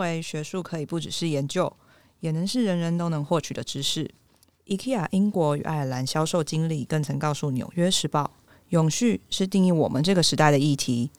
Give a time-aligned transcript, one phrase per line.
[0.00, 1.70] 为学术可以不只是研究，
[2.20, 4.10] 也能是人人都能获取的知识。
[4.66, 8.24] IKEA 英国与爱尔兰销售经理更曾告诉《纽约时报》，
[8.70, 11.10] 永续是定义我们这个时代的议题。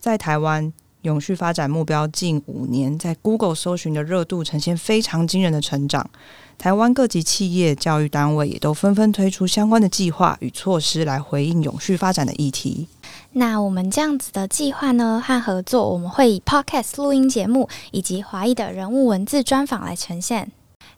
[0.00, 6.10] 在台湾，永续发展目标近五年在 Google 搜寻的热度呈现非常惊人的成长。
[6.56, 12.88] 台湾各级企业、教育单位也都纷纷推出相关的计划与措施来回应永续发展的议题。
[13.36, 20.52] 那我们这样子的计划呢和合作，我们会以 Podcast 录音节目以及华裔的人物文字专访来呈现。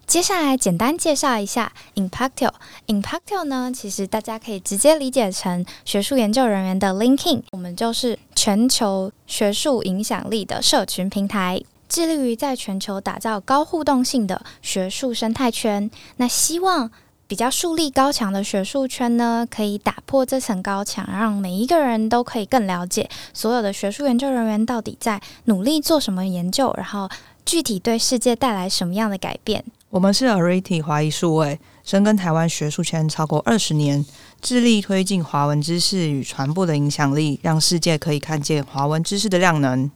[0.06, 2.50] 接下来简单介绍一下 Impactio。
[2.88, 7.42] Impactio 呢，其实大家可以直接理解成学术研究人员的 linking。
[7.52, 15.90] 我们就是全球学术影响力的社群平台，致力于在全球打造高互动性的学术生态圈。
[16.18, 16.90] 那希望
[17.28, 27.08] 比较树立高墙的学术圈呢，可以打破这层高墙，让每一个人都可以更了解所有的学术研究人员到底在努力做什么研究，然后
[27.44, 29.64] 具体对世界带来什么样的改变。
[29.90, 34.06] 我们是 Arity 华裔数位，深耕台湾学术圈超过二十年，
[34.40, 39.90] 致力推进华文知识与传播的影响力，让世界可以看见华文知识的量能。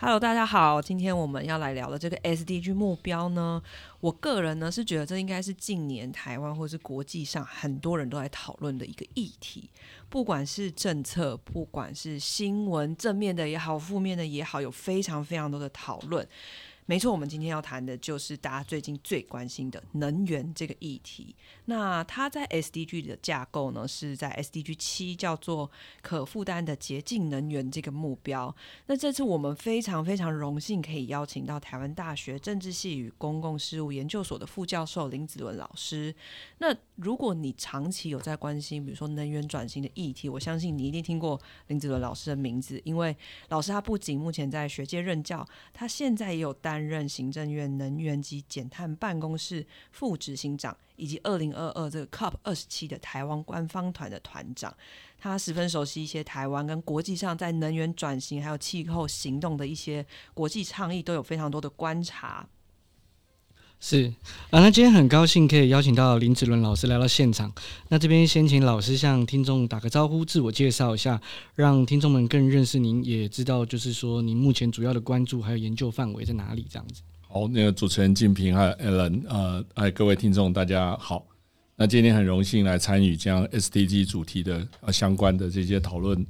[0.00, 3.60] Hello，大家好，今天我们要来聊的这个 SDG 目标呢，
[3.98, 9.68] 我个人呢是觉得这应该是近年台湾或是国际上很多人都在讨论的一个议题，
[10.08, 16.24] 不管是政策，不管是新闻正面的也好，负面的也好，有非常非常多的讨论。
[16.86, 21.34] 没错，我们今天要谈的就是大家最近最关心的能源这个议题。
[21.70, 25.70] 那它在 SDG 的架构呢，是在 SDG 七叫做
[26.02, 28.54] 可负担的洁净能源这个目标。
[28.86, 36.14] 那这次我们非常非常荣幸可以邀请到台湾大学政治系与公共事务研究所的副教授林子伦老师。
[36.58, 43.16] 那如果你长期有在关心，比如说能源转型的议题，我相信你一定听过林子伦老师的名字，因为
[43.48, 46.58] 老师他不仅目前在学界任教，他现在也有。
[46.60, 54.74] 担任行政院能源及减碳办公室副执行长，以及二零二二这个 COP 二十七的台湾官方团的团长，
[55.16, 60.04] 他十分熟悉一些台湾跟国际上在能源转型还有气候行动的一些
[60.34, 62.46] 国际倡议，都有非常多的观察。
[63.80, 64.12] 是
[64.50, 67.52] 啊，那今天很高兴可以邀请到林子伦老师来到现场。
[67.90, 71.22] 那这边先请老师向听众打个招呼，自我介绍一下，
[71.54, 77.02] 让听众们更认识您，也知道就是说您目前主要的关注还有研究范围在哪里这样子。
[77.30, 81.26] 好，那个主持人静平还有，Alan，呃，哎，各位听众大家好。
[81.76, 86.26] 那今天很荣幸来参与这样 SDG 主题的呃相关的这些讨论。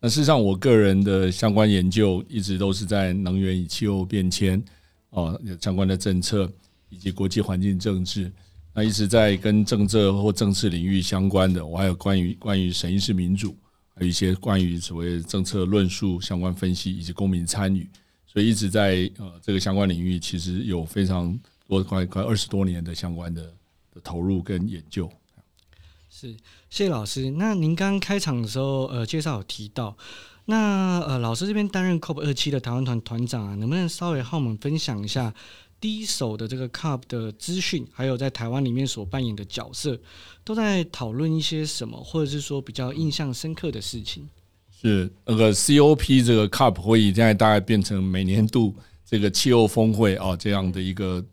[0.00, 4.62] 那事实上，我个人的相关研究一直都是在能源与气候变迁
[5.10, 6.50] 哦相关的政策。
[6.90, 8.32] 以及国际环境政治，
[8.72, 13.54] 那一直在跟政策或政治领域相关的，我还有关于关于审议式民主，
[13.94, 17.86] 还有一些关于所谓政策论述相关分析以及公民参与，
[18.30, 23.42] 所以一直在呃这个相关领域，其实有非常多快快二十多年的相关的
[23.94, 25.10] 的投入跟研究。
[26.10, 26.32] 是，
[26.68, 27.30] 谢谢老师。
[27.30, 29.96] 那您刚刚开场的时候，呃，介绍有提到，
[30.46, 35.34] 那呃，老师这边担任 COP 二七的台湾团团长啊，能不能稍微和我们分享一下？
[35.80, 39.96] 第一手的这个 CUP 的资讯，还有在台湾里面所扮演的角色，
[40.42, 44.28] 都在讨论一些什么，或者是说比较印象深刻的事情。
[44.80, 48.74] 是那个 COP 这个 CUP 会议，现在大概变成每年度
[49.04, 51.24] 这个气候峰会啊这样的一个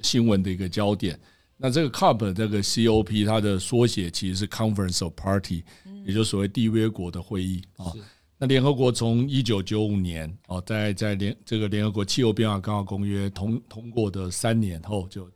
[0.00, 1.18] 新闻的一个焦点。
[1.56, 5.62] 那这个 CUP 这个 COP 它的缩写其实是 Conference of Party，
[6.06, 7.92] 也就所谓缔约国的会议啊。
[8.38, 15.30] 那联合国从一九九五年哦，在在联这个联合国气候变化纲要公约通通过的三年后，就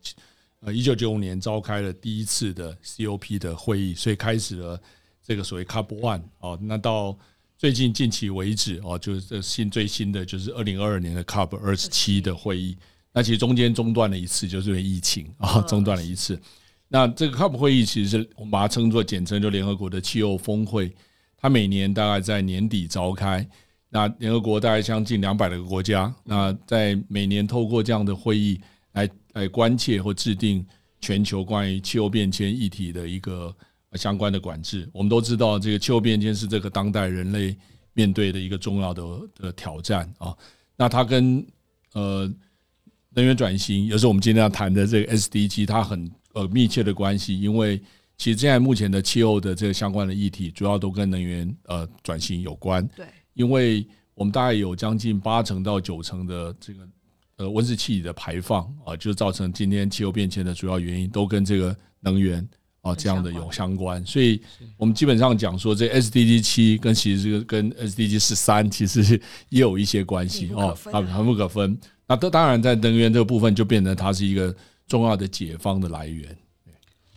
[0.60, 4.80] 呃一九九五年召开了第一次的 COP 的会议，所以开始了
[5.22, 6.58] 这个所谓 Cup One 哦。
[6.60, 7.16] 那到
[7.58, 12.78] 最近近期为止哦，就是这新最新的就是二零二二年的 Cup 二十七的会议。
[13.12, 16.40] 那其实中间中断了一次，就是因为疫情啊，中断了一次。
[16.86, 20.94] 那这个 Cup 会议其实是我们把它称作简称，就联合国的气候峰会。
[21.36, 23.44] 它每年大概在年底召开，
[23.88, 28.60] 那联合国大概将近两百个国家，那在每年透过这样的会议
[28.92, 30.64] 来来关切或制定
[31.00, 33.52] 全球关于气候变迁议题的一个
[33.94, 34.88] 相关的管制。
[34.92, 37.56] 我们都知道，这个气候变迁是这个当代人类
[37.92, 39.02] 面对的一个重要的
[39.34, 40.36] 的挑战啊。
[40.76, 41.44] 那它跟
[41.92, 42.30] 呃
[43.10, 47.80] 能源转型，也是我们今天要谈的这个 SDG，它很呃密切的关系，因为。
[48.20, 52.84] 其实现在目前的气候的这个相关的议题，主要都跟能源呃转型有关。
[52.96, 56.88] 对，因为我们大概有将近八成到九成的这个
[57.36, 64.40] 呃温室气体的排放啊，就造成今天气候变迁的主要原因，都跟这个能源啊哦，这样的有相关，所以
[64.76, 71.80] 我们基本上讲说，这 SDG 七跟其实这个跟 SDG 十三其实也有一些关系哦，密不可分啊啊，很不可分。
[72.06, 74.54] 那当当然在能源这个部分就变成它是一个
[74.86, 76.36] 重要的解方的来源。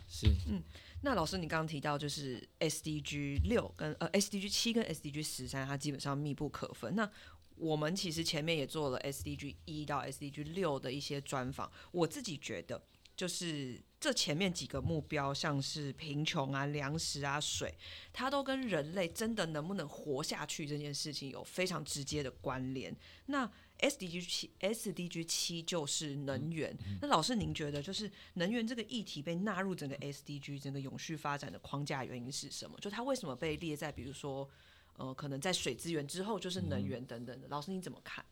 [0.08, 0.62] 是嗯
[1.04, 6.94] 那老师，你刚刚提到就是 SDG 六跟呃 SDG 七跟 SDG 十三，它基本上密不可分。
[6.94, 7.10] 那
[7.56, 12.80] 我们其实前面也做了 SDG 一到 SDG 六的一些专访，我自己觉得
[13.16, 17.74] 就是这前面几个目标，像是贫穷啊、粮食啊、水，
[18.12, 22.94] 它都跟人类真的能不能活下去这件事情有非常直接的关联。
[23.26, 26.76] 那 SDG 七 SDG 七就是能源。
[27.00, 32.78] 那老师，您觉得就是能源这个议题被纳入整个 SDG 整个永续发展的框架原因是什么？
[32.80, 34.48] 就它为什么被列在比如说
[34.96, 37.48] 呃，可能在水资源之后就是能源等等的？
[37.48, 38.24] 老师你怎么看？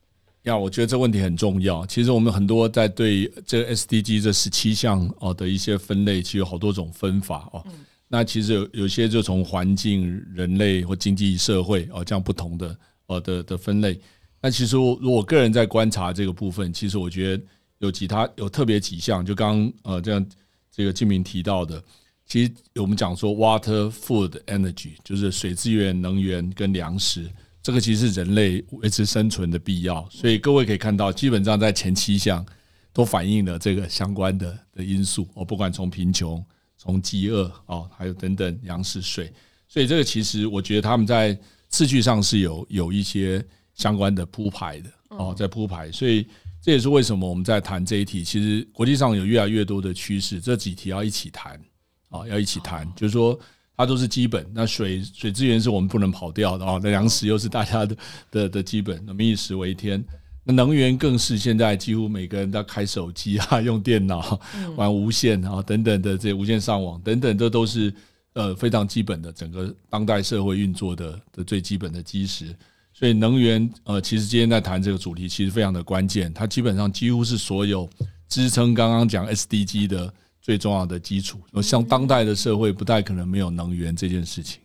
[0.44, 1.84] 呀，我觉得这问题很重要。
[1.84, 7.62] 其实我们很多在对这个 SDG 这十七项哦的一些分类，其实有好多种分法哦。
[8.08, 12.76] 那其实有有些就从环境、人类或经济社会哦这样不同的
[13.06, 14.00] 哦的的分类。
[14.40, 17.44] 那其实我我个人在观察这个部分，其实我觉得
[17.78, 20.26] 有其他有特别几项，就刚刚呃这样
[20.74, 21.82] 这个金明提到的，
[22.26, 27.28] 其实我们讲说 water、food、energy，就是水资源、能源跟粮食。
[27.62, 32.44] 这个其实是人类维持生存的必要，所以各位可以看到，基本上在前七项
[32.90, 36.42] 都反映了这个相关的的因素哦，不管从贫穷、
[36.78, 39.30] 从饥饿哦，还有等等粮食、税，
[39.68, 46.26] 所以这个其实我觉得他们在次序上是有有一些相关的铺排的哦，在铺排，所以
[46.62, 51.60] 这也是为什么我们在谈这一题，其实国际上有越来越多的趋势，这几题要一起谈
[52.08, 53.38] 啊，要一起谈，就是说。
[53.80, 56.78] 它都是基本，那水水资源是我们不能跑掉的啊。
[56.82, 57.96] 那粮食又是大家的
[58.30, 60.04] 的的基本，那民以食为天。
[60.44, 64.38] 那能源更是现在几乎每个人都开手机啊、 用电脑、
[64.76, 67.90] 玩无线啊等等的这些无线上网等等，这都是
[68.34, 72.54] 呃非常基本的整个当代社会运作的的最基本的基石。
[72.92, 76.30] 所以能源呃，其实今天在谈这个主题，其实非常的关键。
[76.34, 77.88] 它基本上几乎是所有
[78.28, 80.12] 支撑刚刚讲 SDG 的。
[80.40, 84.60] 最重要的基础，像当代的社会不太可能没有能源这件事情。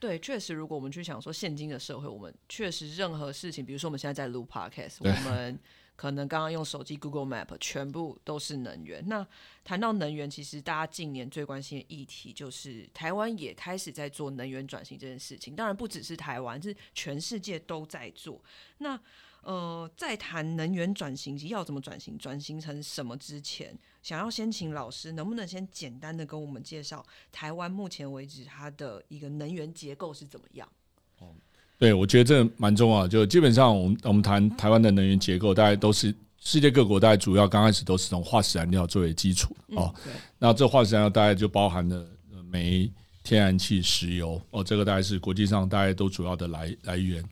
[0.00, 5.58] 对，确实，如果我们去想说现今的社会，我们确实任何事情，比如说我们现在在录 podcast，我们
[5.96, 9.02] 可能刚刚用手机 Google Map，全部都是能源。
[9.08, 9.26] 那
[9.64, 15.56] 谈到能源，其实大家近年最关心的议题就是台湾也开始在做能源转型这件事情。
[15.56, 18.40] 当然不只是台湾，是全世界都在做。
[18.78, 18.96] 那
[19.42, 30.68] 呃，在谈能源转型及要怎么转型，转型成什么之前，想要先请老师，能不能先简单的跟我们介绍台湾目前为止它的一个能源结构是怎么样？
[31.20, 31.28] 哦
[31.78, 33.08] 对，我觉得这蛮重要的。
[33.08, 39.94] 就基本上，我们我们谈台湾的能源结构，大概都是世界各国大概主要刚开始都是从化石燃料作为基础哦。
[40.04, 42.90] 对，那这化石燃料大概就包含了呃煤、
[43.22, 47.24] 天然气、石油哦，这个大概是国际上大概都主要的来来源。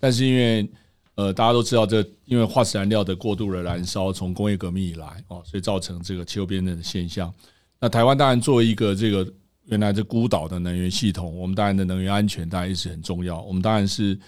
[0.00, 0.68] 但是因为
[1.14, 7.32] 呃大家都知道这，因为化石燃料的过度的燃烧，从工业革命以来哦，所以造成这个气候变暖的现象。
[7.78, 9.26] 那台湾当然作为一个这个
[9.66, 13.40] 原来这孤岛的能源系统，我们当然的能源安全当然一直很重要。
[13.42, 14.18] 我们当然是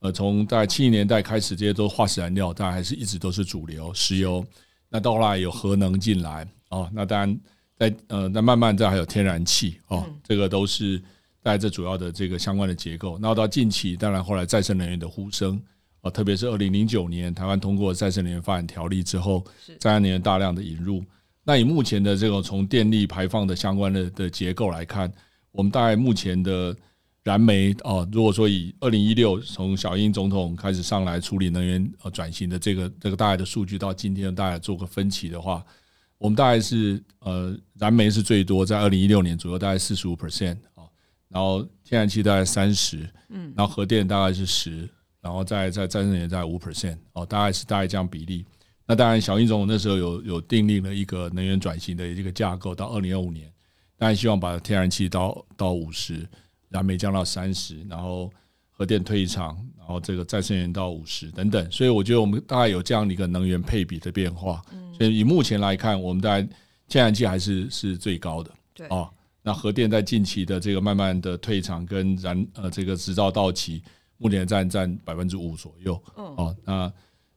[0.00, 4.44] 呃从大概七零年代开始，这些都是化石燃料，当然还是一直都是主流石油。
[4.88, 7.40] 那到后来有核能进来哦，那当然
[7.76, 10.98] 在呃那慢慢再还有天然气哦，这个都是
[11.42, 13.18] 大概这主要的这个相关的结构。
[13.18, 15.60] 那到近期，当然后来再生能源的呼声
[16.06, 21.04] 啊，特别是二零零九年台湾通过再生能源发展条例之后，是再生能源大量的引入。
[21.42, 25.12] 那以目前的这个从电力排放的相关的的结构来看，
[25.50, 26.76] 我们大概目前的
[27.22, 35.64] 燃煤哦，如果说以二零一六从小英总统开始上来处理能源呃转型的这个这个大概的数据，到今天大概做个分歧的话，
[36.18, 40.84] 我们大概是呃燃煤是最多，在二零一六年左右大概四十五 percent 啊，
[41.28, 44.88] 然后天然气大概三十，嗯，然后核电大概是十，
[45.26, 48.46] 然后再再再生能源在五 percent 哦，大概是大概这样比例。
[48.86, 53.52] 那当然，小英总统那时候有有订立了一个能源转型的一个架构，到二零二五年，
[53.98, 56.24] 当然希望把天然气到到五十，
[56.68, 58.32] 燃煤降到三十，然后
[58.70, 61.68] 核电退场，然后这个再生能源到五十等等。
[61.72, 64.62] 所以我觉得我们大概有这样的一个能源配比的变化。
[64.96, 66.48] 所以以目前来看，我们大概
[66.86, 68.52] 天然气还是是最高的。
[68.72, 69.10] 对哦，
[69.42, 73.82] 那核电在近期的这个慢慢的退场跟燃呃这个执照到期，
[74.18, 76.02] 目前占占百分之五左右。
[76.16, 76.92] 嗯哦，那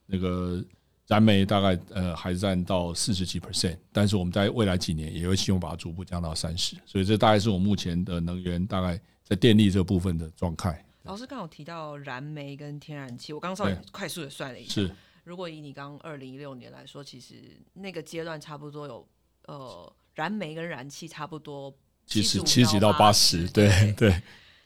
[0.06, 0.64] 那个
[1.08, 10.86] 燃煤大概呃还占到四十几 percent，但是我们在未来几年也会希望把它逐步降到三十，所以这大概是我目前的能源大概在电力这部分的状态。
[11.04, 14.92] 老师刚好提到燃煤跟天然气，我刚刚稍微快速的算了一下，是
[15.24, 19.08] 如果以你刚二零一六年来说，其实那个阶段差不多有
[19.48, 21.74] 呃燃煤跟燃气差不多
[22.06, 24.22] 七十七十几到八十，对对。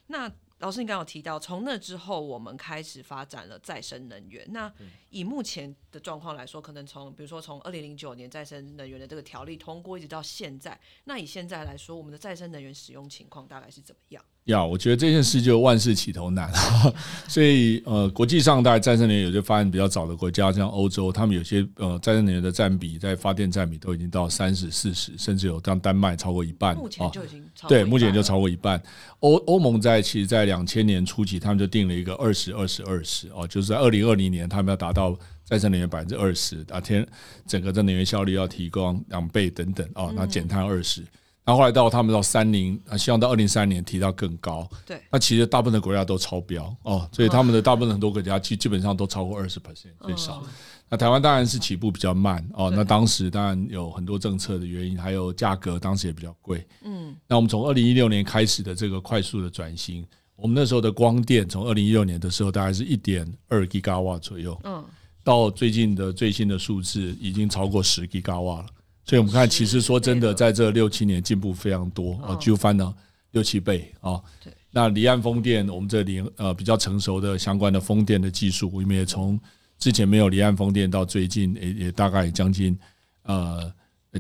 [0.08, 0.30] 那
[0.64, 4.48] 老师，你刚刚有提到，从那之后我们开始发展了再生能源。
[4.54, 4.74] 那
[5.10, 14.24] 以目前的状况来说，可能从比如说从二零零九年再生能源的这个条例通过，一直到现在，那以现在来说，我们的再生能源使用情况大概是怎么样？
[14.46, 16.52] 呀，我觉得这件事就万事起头难，
[17.30, 28.82] 所以呃，国际上大概再生能源有些发展比较早的国家，像欧洲，他们有些呃再生能源的占比在发电占比都已经到三十四十，甚至有像丹麦超过一半目前就已经对，目前就超过一半。
[29.20, 37.08] 欧欧盟在其实，在两千年初期，他们就定了一个二十二十二十哦，就是在二零二零年，他们要达到再生能源百分之二十啊，天
[37.48, 41.02] 整个的能源效率要提高两倍等等哦，那减碳二十。
[41.46, 44.68] 然后后来到他们到三零啊，希望到二零三年提到更高。
[44.86, 50.42] 对那其实大部分的国家都超标哦，所以他们的大部分很多国家基基本上都超过二十 percent 最少。
[50.90, 56.66] 那台湾当然是起步比较慢哦，那当时当然有很多政策的原因，还有价格当时也比较贵。
[56.84, 64.82] 嗯，那我们从二零一六年开始的这个快速的转型，我们那时候的光电从二零一六年的时候大概是一点二 g 瓦瓦左右，嗯，
[65.24, 68.66] 到最近的最新的数字已经超过十 g 瓦了。
[69.06, 72.94] 所以我们看，其实说真的，在这六七年进步非常多啊，就翻了
[73.32, 74.54] 六七倍啊对。
[74.72, 79.40] 那离岸风电，我们这里呃比较成熟的相关的风电的技术，我们也从
[79.78, 82.76] 之前没有离岸风电到最近也也大概将近
[83.24, 83.72] 呃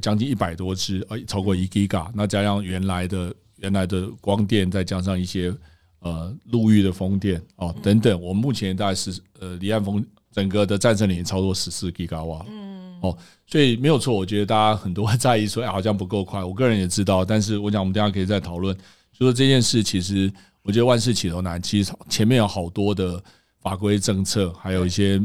[0.01, 5.51] 将近一百多只，呃超过一 giga，那加上原来的原来的光电，再加上一些
[5.99, 12.72] 呃陆域的风电哦等等，我们目前大概是呃离岸风整个的战胜力超过十四 giga 瓦，嗯
[13.03, 18.75] 哦，所以没有错，我觉得大家很多会 在意说，哎，好像不够快，我个人也知道，但是我想我们等下可以再讨论，
[19.11, 20.31] 就说这件事其实
[20.61, 23.21] 我觉得万事起头难，其实前面有好多的
[23.59, 25.21] 法规政策，还有一些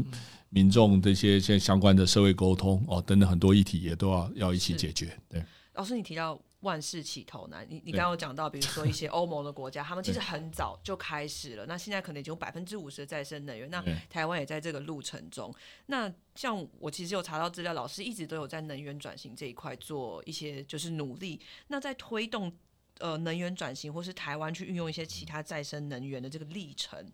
[0.49, 5.41] 民众这些些相关的社会沟通哦等等很多议题也都要要一起解决，对。
[5.75, 15.53] 老师，你提到万事起头难，你你刚刚有讲到，比如说一些 欧盟的国家，他们其实很早就开始了，那现在可能已经有百分之五十的再生能源，那台湾也在这个路程中。
[15.85, 21.39] 那像我其实有查到资料，老师一直都有在能源转型这一块做一些就是努力。
[21.67, 22.51] 那在推动
[22.97, 27.09] 呃能源转型，或是台湾去运用一些其他再生能源的这个历程。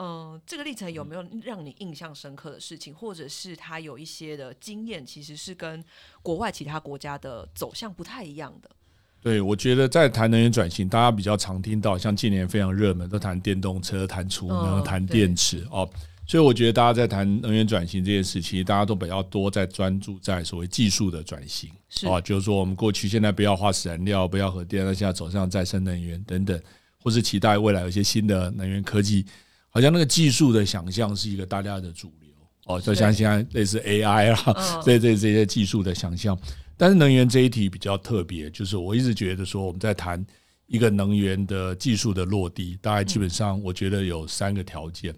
[0.00, 5.84] 嗯、这个历程有没有让你印象深刻的事情，或者是他有一些的经验，其实是跟
[6.22, 8.70] 国外其他国家的走向不太一样的？
[9.20, 15.88] 对，我觉得在谈能源转型，大家比较常听到，像近年非常热门，都谈电动车、谈储能、嗯谈电池哦。
[16.26, 26.60] 所以我觉得大家在谈能源转型这件事，其实大家都比较多在专注在所谓技术的转型是哦，就是说我们过去现在不要化石燃料，不要核电，那现在走向再生能源等等，
[27.02, 29.24] 或是期待未来有一些新的能源科技，
[29.70, 32.30] 好像那个技术的想象是一个大家的主流
[32.66, 36.38] 哦，就像现在类似 AI 啦，嗯这这这些技术的想象。
[36.78, 40.24] 但是能源这一题比较特别，就是我一直觉得说我们在谈
[40.66, 45.14] 一个能源的技术的落地，大概基本上我觉得有三个条件。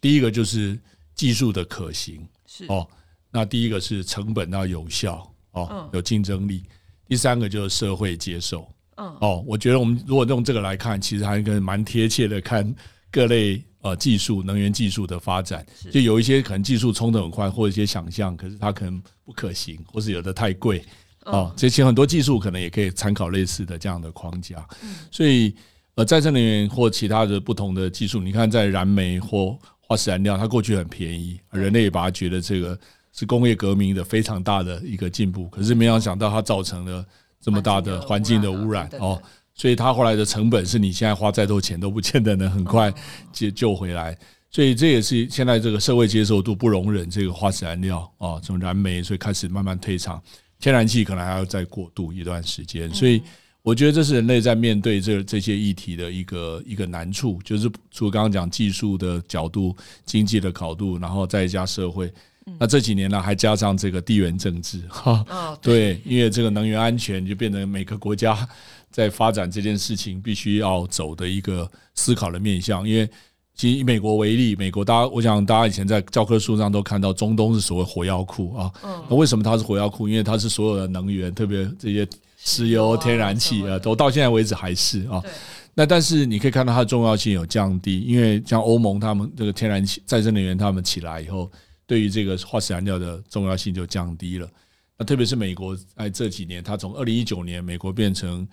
[0.00, 0.78] 第一个就是
[1.14, 2.86] 技术的可行是哦，
[3.30, 6.64] 那第一个是成本要有效哦嗯，有竞争力。
[7.08, 9.44] 第三个就是社会接受嗯哦。
[9.46, 12.74] 我觉得我们如果用这个来看，其实还跟蛮贴切的看
[13.10, 15.64] 各类呃技术能源技术的发展。
[15.90, 20.84] 就有一些可能技术冲得很快，或者一些想象，可是它可能不可行，或是有的太贵
[21.24, 21.52] 哦。
[21.56, 24.66] 这些很多技术可能也可以参考类似的这样的框架。
[25.10, 25.54] 所以
[25.96, 32.78] 呃，再生能源或其他的不同的技术，你看在燃煤或化石燃料，它过去很便宜，人类也把它觉得这个
[33.12, 37.04] 是工业革命的非常大的一个进步，可是没有想到它造成了
[37.40, 39.22] 这么大的环境的污染啊哦。，
[39.60, 42.94] 所以它后来的成本是你现在花再多钱都不见得能很快哦
[43.30, 44.16] 救救回来。
[44.50, 50.18] 所以这也是现在这个社会接受度不容忍这个化石燃料啊，这种燃煤，所以开始慢慢退场。
[50.58, 53.20] 天然气可能还要再过渡一段时间，所以
[53.60, 59.76] 我觉得这是人类在面对这这些议题的一个一个难处，就是除了刚刚讲技术的角度、
[60.06, 62.10] 经济的角度，然后再加社会。
[62.58, 68.48] 那这几年呢，还加上这个地缘政治，哈，哦，对，因为这个能源安全就变成每个国家
[68.90, 72.88] 在发展这件事情必须要走的一个思考的面向。
[72.88, 73.08] 因为
[73.54, 78.72] 其实以美国为例，美国大家我想大家以前在教科书上都看到，中东是所谓火药库啊。
[78.82, 80.08] 嗯那为什么它是火药库？
[80.08, 85.20] 因为它是所有的能源，特别这些石油、啊天然气啊，都到现在为止还是啊。
[85.20, 85.30] 对，
[85.74, 91.50] 那但是你可以看到它的重要性有降低，因为像欧盟他们这个天然气再生能源他们起来以后，
[91.86, 94.48] 对于这个化石燃料的重要性就降低了。
[94.96, 98.46] 那特别是美国在这几年，它从二零一九年美国变成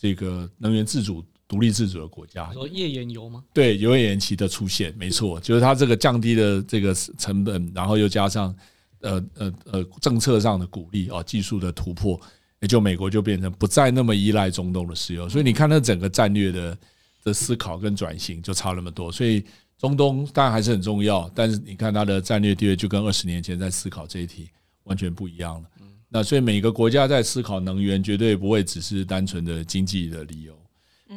[0.00, 3.42] 这个能源自主、独立自主的国家，说页岩油吗？
[3.52, 8.54] 对油页岩气的出现，没错，就是它这个降低的这个成本，然后又加上
[9.00, 12.20] 呃呃呃政策上的鼓励啊，技术的突破，
[12.60, 15.28] 也就美国就变成不再那么依赖中东的石油。
[15.28, 16.78] 所以你看，它整个战略的
[17.24, 19.10] 的思考跟转型就差那么多。
[19.10, 19.44] 所以
[19.78, 24.48] 中东当然还是很重要，但是你看它的战略地位就跟二十年前在思考这一题
[24.84, 25.68] 完全不一样了。
[26.08, 30.58] 那所以每个国家在思考能源，绝对不会只是单纯的经济的理由。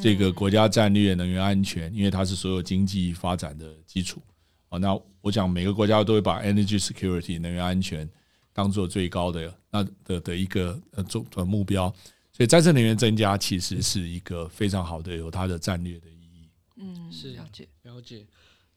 [0.02, 4.22] 这个国家战略、能源安全，因为它是所有经济发展的基础。
[4.70, 8.10] 哦，那我讲每个国家都会把 energy security 能源安全
[8.54, 11.94] 当做最高的那的的一个呃重的目标。
[12.32, 16.50] 所以再生能源增加其实是一个非常好的有它的战略的意义。
[16.78, 17.68] 嗯，是了解。
[17.84, 18.26] 了解。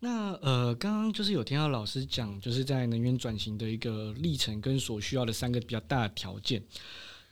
[0.04, 6.62] 那呃，刚刚就是有听到老师讲，就是在能源转型的一个历程跟所需要的三个比较大的条件。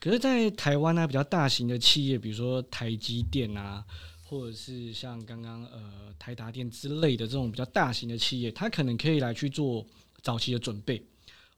[0.01, 3.85] 可是，在台湾呢，比较大型的企业，比如说台积电啊，
[4.25, 9.85] 或者是像刚刚呃台达电之类的这种比较大型的企业，它可能可以来去做
[10.23, 11.05] 早期的准备，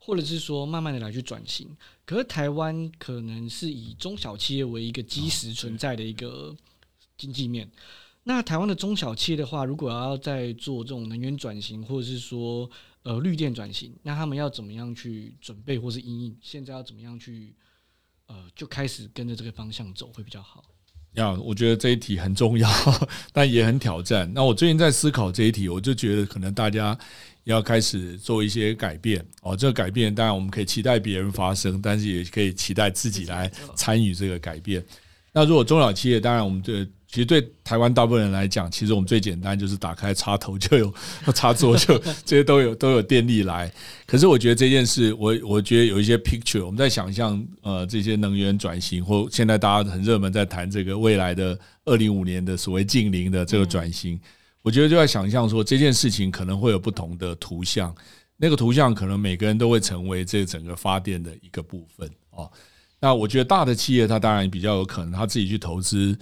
[0.01, 1.69] 或者是说慢慢的来去转型。
[2.05, 6.53] 可是台湾可能是以中小企业为一个基石存在的一个
[7.17, 7.71] 经济面。
[8.27, 12.69] 那台湾的中小企业的话，如果要在做这种能源转型，或者是说
[13.03, 16.37] 呃绿电转型，那他们要怎么样去准备，或是应应？
[16.41, 17.55] 现在要怎么样去？
[18.27, 20.65] 呃，就开始跟着这个方向走会比较好。
[21.17, 22.67] 呀，我觉得这一题很重要，
[23.31, 24.33] 但也很挑战。
[24.33, 26.99] 那我最近在思考这一题，我就觉得可能大家
[27.45, 29.55] 要开始做一些改变哦。
[29.55, 34.83] 这个改变当然我们可以期待别人发生，但是也可以期待自己来参与这个改变。
[35.35, 36.89] 那如果中小企业，当然我们对。
[37.15, 40.93] 其实对台湾大部分人来讲，其实我们最简单就是打开插头就有
[41.33, 43.73] 插座，就这些都有 都有电力来。
[44.05, 54.19] 可是我觉得这件事，我我觉得有一些 picture，我们在想象呃这些能源转型，或现在大家很热门在谈这个未来的二零五年的所谓近零的这个转型，
[54.61, 57.95] 我觉得就在想象说这件事情可能会有不同的图像，
[58.37, 62.51] 那个图像可能每个人都会成为这整个发电的一个部分哦。
[62.99, 66.19] 那我觉得大的企业它当然比较有可能他自己去投资。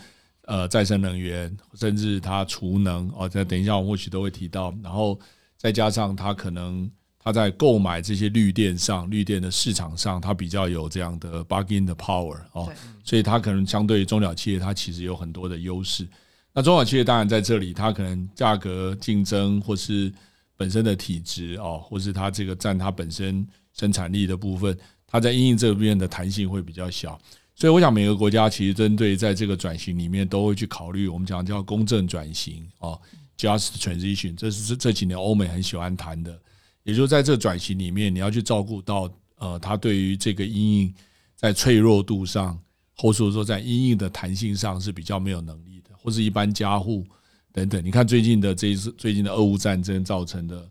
[0.53, 4.71] 呃，再生能源，甚至它储能哦，这等一下我们或许都会提到。
[4.83, 5.19] 然后
[5.57, 12.71] 再加上它可能它在购买这些绿电上，绿电的市场上，它比较有这样的 bargain 的 power 哦，
[13.03, 16.07] 所以它可能相对于中小企业，它其实有很多的优势。
[16.53, 20.13] 那中小企业当然在这里，它可能价格竞争，或是
[20.55, 24.77] 本身的体质哦，或是它这个占它本身生产力的部分，
[25.07, 27.19] 它在应用这边的弹性会比较小。
[27.55, 33.01] 所以我想，每个国家其实针对在这个转型里面，都会去考虑我们讲叫公正转型哦
[33.37, 36.37] ，just transition，这是这这几年欧美很喜欢谈的。
[36.83, 40.95] 也就在这转型里面，你要去照顾到呃，它对于这个阴影
[41.37, 42.59] 在脆弱度上，
[42.97, 47.07] 或者说在阴影的弹性上是比较没有能力的，或是一般家户
[47.53, 47.85] 等等。
[47.85, 50.69] 你看最近的这一次最近的俄乌战争造成的。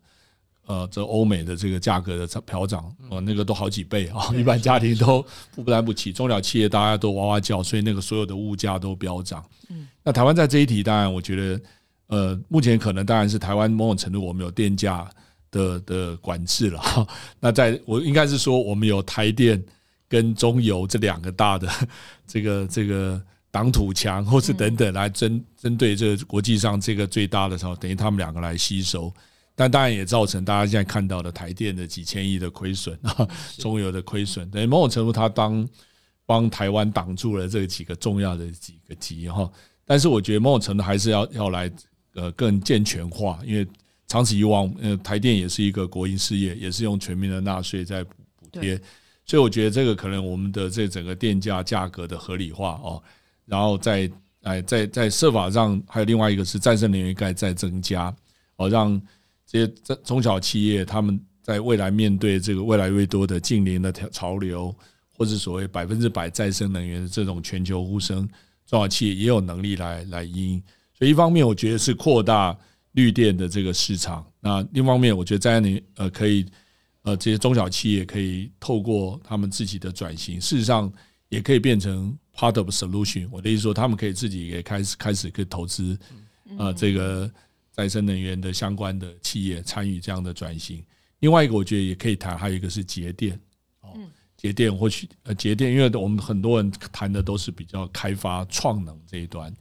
[0.67, 9.43] 呃，这欧美的这个价格的调涨，呃，那个都好几倍啊，一般家庭都负担不起，中小企业大家都哇哇叫，所以那个所有的物价都飙涨。
[9.69, 11.61] 嗯，那台湾在这一题，当然我觉得，
[12.07, 15.09] 呃，目前可能当然是台湾某种程度我们有电价
[15.49, 16.81] 的的管制了。
[17.41, 19.61] 那在我应该是说，我们有台电
[20.07, 21.67] 跟中油这两个大的
[22.25, 29.11] 这个这个挡土墙，或是等等来针针对这个国际上这个最大的时候，等于他们两个来吸收。
[29.61, 33.27] 但当然也造成大家现在看到的台电的几千亿的亏损 啊，
[33.59, 35.69] 中油的亏损，等于某种程度它当
[36.25, 39.47] 帮台湾挡住了这几个重要的几个级哈。
[39.85, 41.71] 但是我觉得某种程度还是要要来
[42.15, 43.67] 呃更健全化，因为
[44.07, 48.15] 长此以往，呃台电也是一个国营事业，也是用全民的纳税在补
[48.53, 48.81] 贴，
[49.27, 53.03] 所以我觉得这个可能我们的这整个电价价格的合理化哦，
[53.45, 54.09] 然后再
[54.41, 58.11] 哎在在设法上还有另外一个是再生能源该再增加
[58.55, 58.99] 哦让。
[59.51, 64.73] 这些中中小企业，他们在未来面对这个越来越多的近邻的潮流，
[65.17, 68.25] 或者所谓百分之百再生能源的这种全球呼声，
[68.65, 70.63] 中小企业也有能力来来应。
[70.97, 72.57] 所以一方面，我觉得是扩大
[72.93, 76.45] 绿电的这个市场；那另一方面，我觉得在你呃可以
[77.01, 80.89] 呃这些中小企业可以透过他们自己的转型，事实上
[81.27, 83.27] 也可以变成 part of solution。
[83.29, 85.99] 我的意思说，他们可以自己也开始开始可以投资
[86.57, 87.29] 啊这个。
[87.71, 90.83] 再生能源的相关的企业参与这样的转型，
[91.19, 93.39] 另外一个我觉得也可以谈，还有一个是节电。
[93.79, 93.97] 哦，
[94.35, 99.53] 节电或许呃节电，因为我们很多人谈的都是比较开发创能这一端，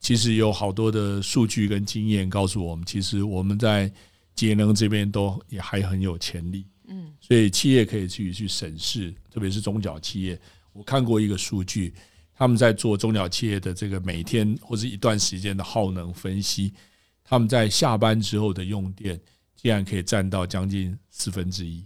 [0.00, 3.92] 其实有好多的数据跟经验告诉我们，其实我们在
[4.34, 10.40] 节能这边都也还很有潜力，嗯，所以企业可以去去审视，特别是中小企业，
[10.72, 11.92] 我看过一个数据，
[12.32, 16.72] 他们在做中小企业的这个每天或者一段时间的耗能分析。
[17.28, 19.20] 他们在下班之后的用电，
[19.54, 21.84] 竟然可以占到将近四分之一，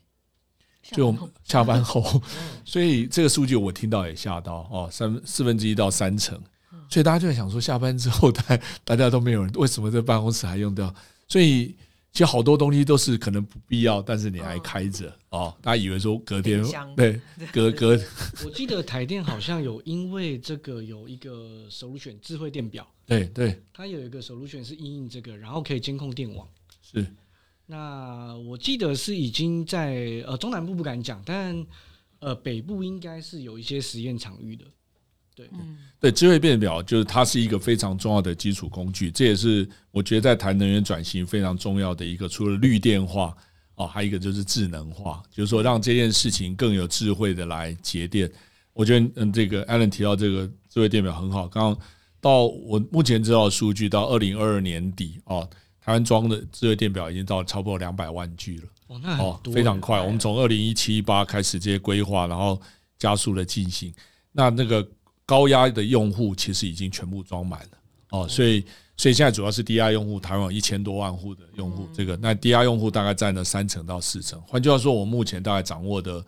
[0.93, 2.23] 就下班后，
[2.65, 6.41] 所以这个数据我听到也吓到哦，三四分之一到三成，
[6.89, 10.95] 所以大家就在想说，下班之后大大家都没有人，为什么在办公室还用掉？
[11.27, 11.75] 所以
[12.13, 16.63] 其实好多东西都是可能不必要，但是你还开着哦，大家以为说隔天
[16.95, 17.99] 对隔隔，
[18.45, 22.87] 我记得台电好像有因为这个有一个 solution 智慧电表，
[23.19, 26.49] 对对，它有一个 solution 是因应这个，然后可以监控电网
[26.81, 27.07] 是。
[27.67, 31.67] 那我记得是已经在呃中南部不敢讲，但
[32.19, 34.65] 呃北部应该是有一些实验场域的。
[35.35, 42.29] 对，嗯对，智慧变表就是它是一个非常重要的基础工具，这也是我觉得在谈能源转型非常重要的一个。
[42.29, 43.35] 除了绿电化
[43.77, 48.31] 哦，还有一个就是智能化，就是说让这件事情更有智慧的来节电。
[48.75, 51.49] 我觉得嗯，这个 Allen 提到这个智慧电表很好。
[51.49, 51.87] 刚刚
[52.23, 55.47] 到我目前知道的数据，到二零二二年底哦。
[55.85, 60.01] 台湾装的智慧电表已经到超过两百万具了，哦，那哦非常快。
[60.01, 62.57] 我们从二零一七八开始这些规划，然后
[63.01, 63.93] 加速的进行。
[64.31, 64.89] 那那个
[65.27, 67.69] 高压的用户其实已经全部装满了
[68.11, 68.65] 哦，所以
[68.97, 74.41] 所以现在主要是低压用户，台湾有一千多万户的用户，这个那低压用户大概占了三成到四成。
[74.43, 76.25] 换句话说，我目前大概掌握的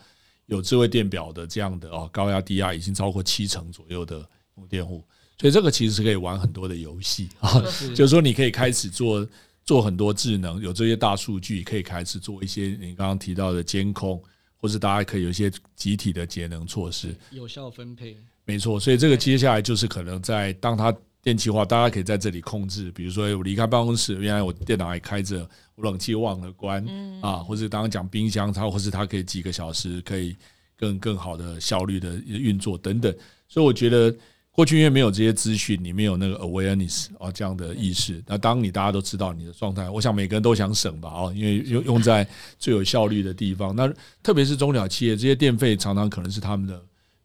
[0.47, 5.05] 有智慧电表的这样的哦高压低压已经超过七成左右的用电户。
[5.37, 7.61] 所以这个其实是可以玩很多的游戏啊，
[7.95, 9.27] 就是说你可以开始做
[9.65, 14.23] 做很多智能，有这些大数据，可以开始做一些你刚刚提到的监控，
[14.59, 18.17] 或是大家可以有一些集体的节能措施，有效分配。
[18.45, 26.87] 没错，所以这个接下来就是可能在当它电气化，大家可以在这里控制，比如说我离开办公室，原来我电脑还开着，我冷气忘了关
[27.21, 30.37] 啊，或者刚刚讲冰箱，它或是它可以几个小时可以
[30.77, 33.13] 更更好的效率的运作等等，
[33.49, 34.15] 所以我觉得。
[34.55, 38.23] 过去因为没有这些资讯，你没有那个 awareness 啊这样的意识。
[38.25, 42.25] 那当你大家都知道你的状态，我想每个人都想省吧啊，因为用用在
[42.57, 43.75] 最有效率的地方。
[43.75, 46.81] 那特别是中小企业，这些电费常常可能是他们的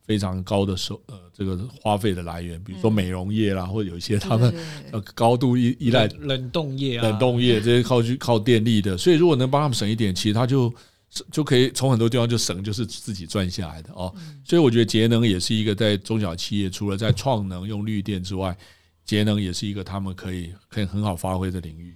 [0.08, 4.52] 非常高的收呃这个花费的来源，比如说美容业啦，或者有一些他们
[4.92, 8.98] 呃高度依依赖冷冻业啊，冷冻业这些靠去靠电力的。
[8.98, 10.74] 所以如果能帮他们省一点，其实他就。
[11.32, 14.14] 就可以从很多地方就省，就是自己赚下来的哦。
[14.46, 18.58] 所以我觉得节能也是一个在中小企业，除了在创能用绿电之外，
[19.06, 21.96] 节能也是一个他们可以可以很好发挥的领域。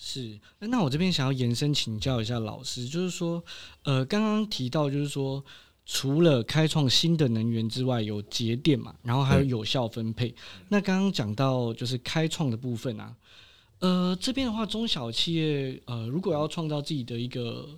[0.00, 3.44] 是，那我这边想要延伸请教一下老师，就是说，
[3.84, 5.44] 呃，刚刚提到就是说，
[5.84, 10.34] 除了开创新的能源之外，有节电嘛，然后还有有效分配。
[10.70, 13.14] 那刚刚讲到就是开创的部分啊，
[13.80, 17.68] 呃，这边的话，中小企业呃，如果要创造自己的一个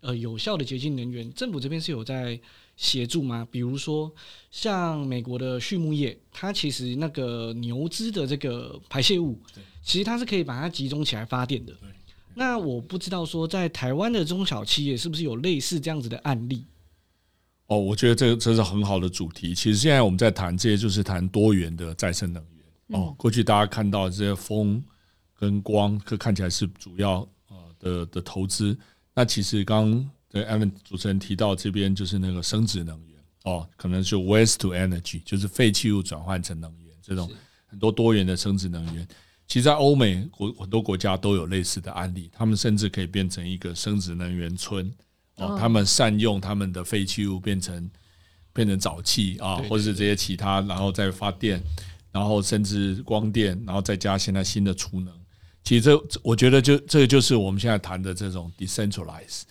[0.00, 2.40] 呃，有效的洁净能源，政府这边是有在
[2.76, 3.46] 协助吗？
[3.50, 4.12] 比如说，
[4.50, 9.36] 像美国的畜牧业，它其实那个牛只的这个排泄物，
[9.82, 11.74] 其实它是可以把它集中起来发电的。
[12.34, 16.64] 那我不知道说，在台湾的中小企业是不是有类似这样子的案例？
[17.66, 19.52] 哦，我觉得这这是很好的主题。
[19.52, 23.00] 其实现在我们在谈这些，就是谈多元的再生能源。
[23.00, 24.80] 哦，过去大家看到这些风
[25.34, 28.78] 跟光，可看起来是主要呃的的投资。
[29.18, 37.28] 那其实刚对艾文主持人提到这边就是那个生殖能源哦，可能是 waste to energy，就是废弃物转换成能源这种
[37.66, 39.04] 很多多元的生殖能源。
[39.48, 44.88] 其实，在欧美国很多国家都有类似的案例，他们甚至可以变成一个生殖能源村
[45.38, 47.90] 哦，他们善用他们的废弃物变成
[48.52, 51.60] 变成沼气啊，或者是这些其他，然后再发电，
[52.12, 55.12] 然后甚至光电，然后再加现在新的储能。
[55.64, 59.42] 其实这我觉得就这个就是我们现在谈的这种 decentralize，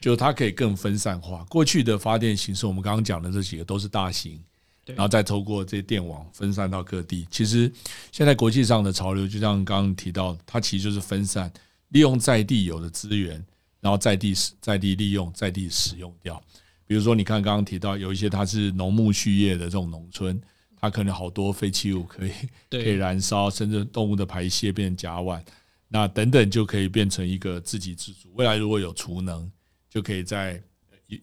[0.00, 1.44] 就它可以更分散化。
[1.48, 4.42] 过去的发电形式，我们刚刚讲的这几个都是大型，
[4.84, 7.26] 然后再透过这些电网分散到各地。
[7.30, 7.72] 其实
[8.10, 11.52] 现在国际上的潮流，就像刚刚提到，它其实就是分散，
[11.90, 13.44] 利用在地有的资源，
[13.80, 16.42] 然后在地使在地利用，在地使用掉。
[16.86, 20.40] 比如说，你看刚刚提到有一些它是农牧畜业的这种农村。
[20.80, 22.32] 它可能好多废弃物可以
[22.70, 25.42] 可以燃烧，甚至动物的排泄变成甲烷，
[25.88, 28.32] 那等等就可以变成一个自给自足。
[28.34, 29.50] 未来如果有储能，
[29.90, 30.62] 就可以在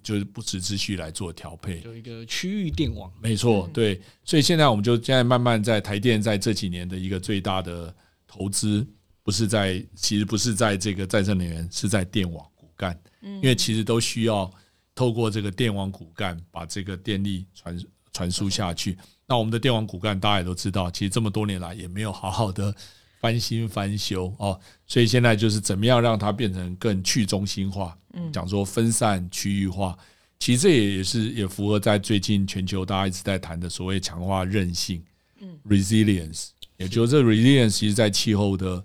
[0.03, 3.11] 就是不时之需来做调配，有一个区域电网。
[3.21, 3.99] 没错，对。
[4.23, 7.95] 所以现在我们就现在慢慢在台电在这几年的一个最大的
[8.27, 8.85] 投资，
[9.23, 12.99] 不是在其实不是在这个再生能源，是在电网骨干。
[13.21, 14.51] 嗯，因为其实都需要
[14.93, 17.79] 透过这个电网骨干把这个电力传
[18.11, 18.97] 传输下去。
[19.27, 22.73] 那我们的电网骨干大家也都知道，其实这么多年来也没有好好的
[23.19, 29.97] 翻新翻修哦，所以现在就是怎么样让它变成更去中心化，嗯讲说分散区域化，
[30.39, 35.03] 其实这也也是也符合在最近全球大家一直在谈的所谓强化韧性，
[35.39, 38.83] 嗯，resilience，也就是这 resilience，其实在气候的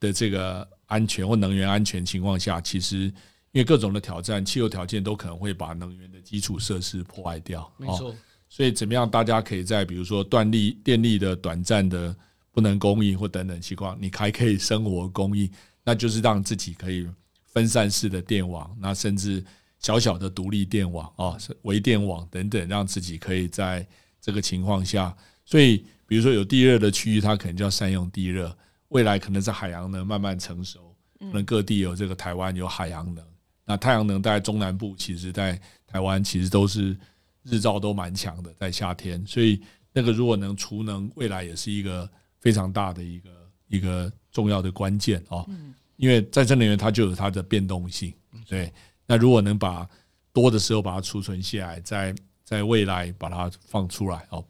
[0.00, 3.12] 的这个安全或能源安全情况下，其实
[3.50, 7.70] 因为各种的挑战，气候条件都可能会把能源的基础设施破坏掉。
[7.76, 8.14] 没错，
[8.54, 12.14] 所以怎么样，大家可以在比如说断力、电力的短暂的
[12.50, 15.50] 不能供应或等等情况，你还可以生活供应，
[15.82, 17.08] 那就是让自己可以
[17.46, 19.42] 分散式的电网，那甚至
[19.78, 23.86] 小小的独立电网啊，微电网等等，让自己可以在
[24.20, 25.84] 这个情况下，所以。
[26.04, 28.54] 比如说有地热的区域，它可能就要善用地热。
[28.88, 33.24] 未来可能是海洋能慢慢成熟，可能各地有这个台湾有海洋能。
[33.64, 36.94] 那太阳能在中南部，其实在台湾其实都是
[37.44, 39.24] 日照都蛮强的，在夏天。
[39.26, 39.60] 所以
[39.92, 42.08] 那个如果能储能，未来也是一个
[42.40, 43.30] 非常大的一个
[43.68, 45.48] 一个重要的关键哦。
[45.96, 48.12] 因为再生能源它就有它的变动性，
[48.48, 48.72] 对。
[49.06, 49.88] 那如果能把
[50.32, 54.44] 多的时候把它储存下来，在在未来把它放出来哦。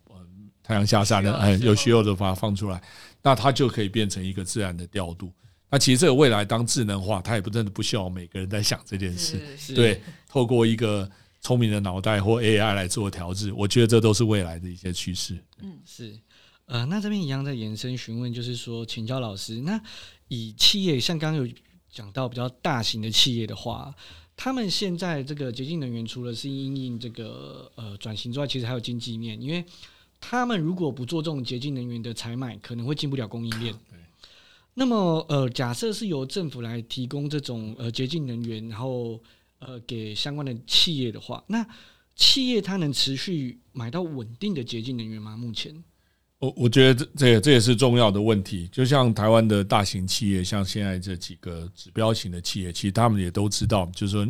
[0.64, 2.81] 太阳下山了，哎，有需要的把它放出来，
[3.20, 5.33] 那它就可以变成一个自然的调度。
[5.68, 9.40] 那其实这个未来当智能化，它也不真的不需要每个人在想这件事。
[9.74, 11.11] 对，透过一个
[11.42, 15.37] 聪明的脑袋或 AI 来做调制，我觉得这都是未来的一些趋势。
[15.61, 16.18] 嗯，是。
[16.66, 19.78] 呃，那这边一样在延伸询问，就是说，请教老师，那
[20.28, 21.52] 以企业像刚刚有
[21.90, 23.94] 讲到比较大型的企业的话，
[24.37, 29.62] 他们现在这个洁净能源，除了是因应这个呃转型之外，其实还有经济面，因为
[30.20, 33.74] 他们如果不做这种洁净能源的采买，可能会进不了供应链。
[34.74, 39.20] 那么，呃，假设是由政府来提供这种呃洁净能源，然后
[39.64, 41.66] 呃给相关的企业的话，那
[42.14, 45.37] 企业它能持续买到稳定的洁净能源吗？
[45.37, 45.75] 目前，
[46.38, 48.68] 我我觉得这这这也是重要的问题。
[48.70, 54.27] 就像台湾的大型企业，像现在这几个指标型的企业，其实他们也都知道，就是说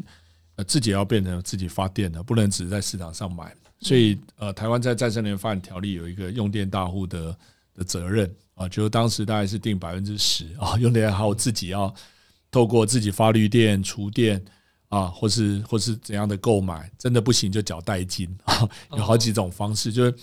[0.57, 3.55] 呃自己要变成自己发电的，不能只在市场上买。
[3.81, 7.37] 所以，呃，台湾在再生能源发展条例有一个用电大户的
[7.75, 11.92] 的责任啊，就是当时大概是定百分之十啊，用电大户自己要
[12.49, 14.40] 透过自己发绿电、厨电
[14.93, 20.15] 啊，或是或是怎样的购买，真的不行就缴代金 啊，有好几种方式，就是。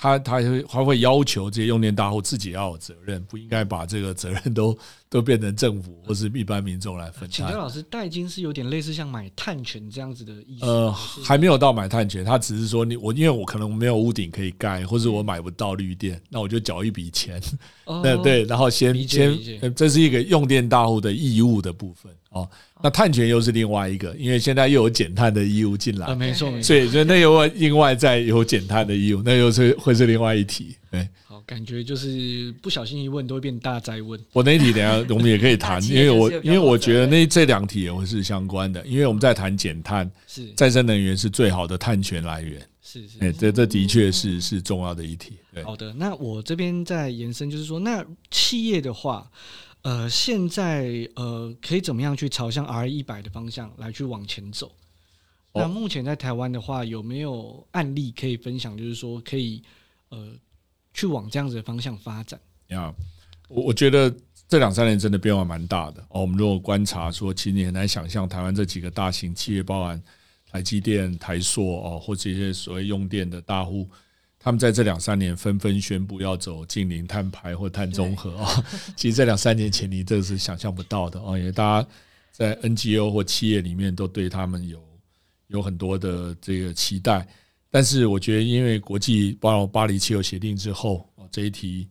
[0.00, 4.78] 他他会他会要求这些用电大户自己要有责任，不应该把这个责任都
[5.10, 7.30] 都变成政府或是一般民众来分担。
[7.30, 10.66] 请教老师，代金是有点类似像买碳权这样子的意思？
[10.66, 10.92] 呃，
[11.24, 17.40] 还没有到买碳权，他只是说你我因为我可能没有屋顶可以盖，或者我买不到绿电，那我就缴一笔钱。
[18.02, 22.46] 对对，然后先先，这是一个用电大户的义务的部分哦。
[22.82, 30.76] 那碳权又是另外一个，因为现在又有减碳的义务进来，没错，没错所以那又另外再有减碳的义务，那又是会是另外一题。
[30.90, 34.20] 对，好，感觉就是不小心一问都会变大灾问。
[34.34, 45.38] 我那一题等下我们也可以谈， 因为我因为我觉得那这两题也会是相关的，因为我们在谈减碳，是再生能源是最好的碳权来源，是是，哎，这这的确是是重要的一题。
[45.64, 49.30] 好的，那我这边再延伸，就是说，那企业的话。
[49.82, 54.72] 呃，现在呃，可以怎么样去朝向 R 一百的方向来去往前走？
[55.54, 58.76] 那目前在台湾的话，有没有案例可以分享？
[58.76, 59.62] 就是说，可以
[60.08, 60.32] 呃，
[60.98, 62.40] 去往这样子的方向发展？
[62.70, 62.92] 呀，
[63.48, 64.12] 我我觉得
[64.48, 66.22] 这两三年真的变化蛮大的哦。
[66.22, 70.02] 我们如果观察说，其实你很难想象台湾这几个大型企业，包含
[70.50, 73.88] 台积电、台塑哦，或者一些所谓用电的大户。
[74.40, 78.64] 他们在这两三年纷纷宣布要走近零碳排或碳中和啊，
[78.96, 81.88] 其实这两三年前你这是想象不到的哦，因为大家
[82.32, 84.82] 在 NGO 或企业里面都对他们有
[85.46, 87.26] 有很多的这个期待，
[87.70, 91.88] 但是我觉得因为国际包括巴黎气候协定之后啊，这一题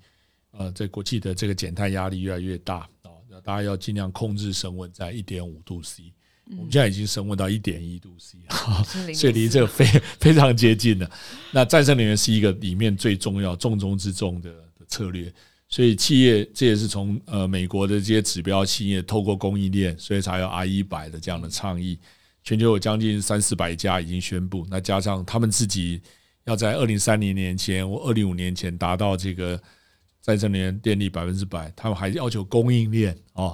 [0.51, 3.09] 呃，在国际的这个减碳压力越来越大啊，
[3.43, 6.11] 大家要尽量控制升温在一点五度 C。
[6.51, 9.85] 我们现在已经升温到一点一度 C 了，所以离这个非
[10.17, 11.11] 非常接近了。
[11.51, 15.29] 那再生能源是一个里面最重要、重中之重的的策略。
[15.67, 21.99] 所以企业这也是从呃美国的这些指标企业透过供应链，所以才有 R 一百的这样的倡议。
[22.47, 26.01] 全球有将近三四百家已经宣布，那加上他们自己
[26.45, 29.59] 要在二零三零年前或二零五年前达到这个。
[30.19, 33.49] 再生能源电力百分之百，他们还要求供应链哦，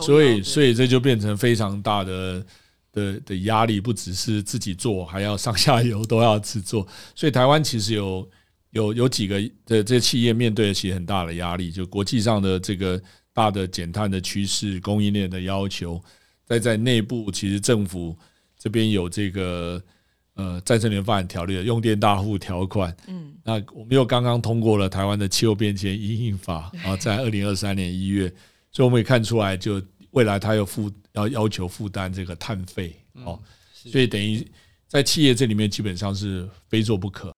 [0.00, 2.46] 所以所以这就变成非常大的
[2.92, 6.86] 的的压力，不只是自己做，还要上下游都要制作。
[7.14, 8.26] 所以台湾其实有
[8.70, 12.98] 有有几个的这些企业面对其实很大的压力，就国际上的这个
[13.34, 16.02] 大的减碳的趋势，供应链的要求，
[16.46, 18.16] 再在内部其实政府
[18.64, 19.82] 这边有这个。
[20.36, 28.28] 呃，再生能源发展条例的用电大户条款，嗯，那我们又刚刚通过了台湾的气候变迁因应法啊，在二零二三年一月，
[28.72, 33.40] 所以我们也看出来，就未来它有负要要求负担这个碳费哦，
[33.72, 34.44] 所以等于
[34.88, 37.32] 在企业这里面基本上是非做不可。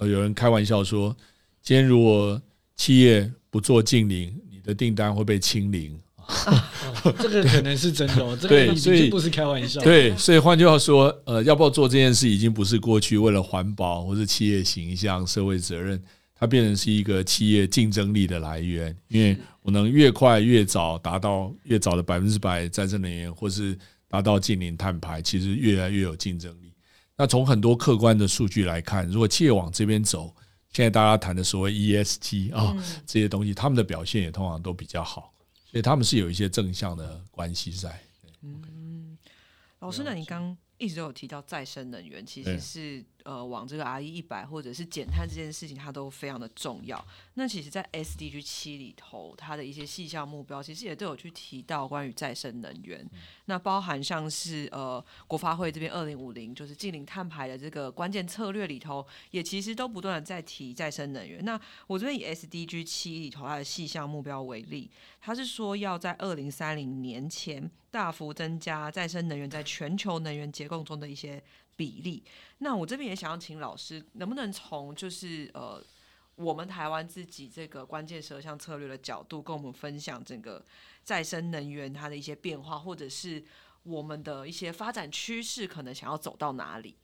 [0.00, 1.14] 呃，有人开玩笑说，
[1.60, 2.40] 今天如果
[2.76, 6.70] 企业不做净零，你的订单会被清零啊，
[7.18, 9.80] 这个可能是真的哦， 这个所以已经不是开玩笑。
[9.80, 16.00] 对，所以换句话说，呃，要不要做这件事，已经不是过去为了环保或是企业形象、社会责任，
[16.34, 18.94] 它变成是一个企业竞争力的来源。
[19.08, 26.74] 因为我能越快越早达到越早的百分之百再生能源，或是达到近零碳排，其实越来越有竞争力。
[27.16, 30.34] 那从很多客观的数据来看，如果企业往这边走，
[30.72, 35.32] 现在大家谈的所谓 ESG 啊、这些东西，他们的表现也通常都比较好，
[35.78, 38.02] 所以他们是有一些正向的关系在。
[38.42, 39.16] 嗯
[39.78, 47.06] 老师，那你刚一直都有提到再生能源，其实是呃往这个 RE 一百或者是减碳这件事情，它都非常的重要。
[47.34, 53.06] 那其实，在 SDG 七里头，它的一些细项目标，其实也都有去提到关于再生能源。
[53.44, 61.44] 那包含像是呃国发会这边二零五零就是近零碳排的这个关键策略里头，也其实都不断的在提再生能源。
[61.44, 71.42] 那我这边以 SDG 七里头它的细项目标为例，它是说要在二零三零年前大幅增加再生能源在全球能源结构中的一些
[71.76, 72.22] 比例。
[72.58, 75.82] 那我这边也想要请老师，能不能从就是呃
[76.34, 80.64] 我们台湾自己这个关键十二项策略的角度，跟我们分享整个
[81.02, 83.42] 再生能源它的一些变化，或者是
[83.82, 86.96] 我们的一些发展趋势，可能想要走到哪里？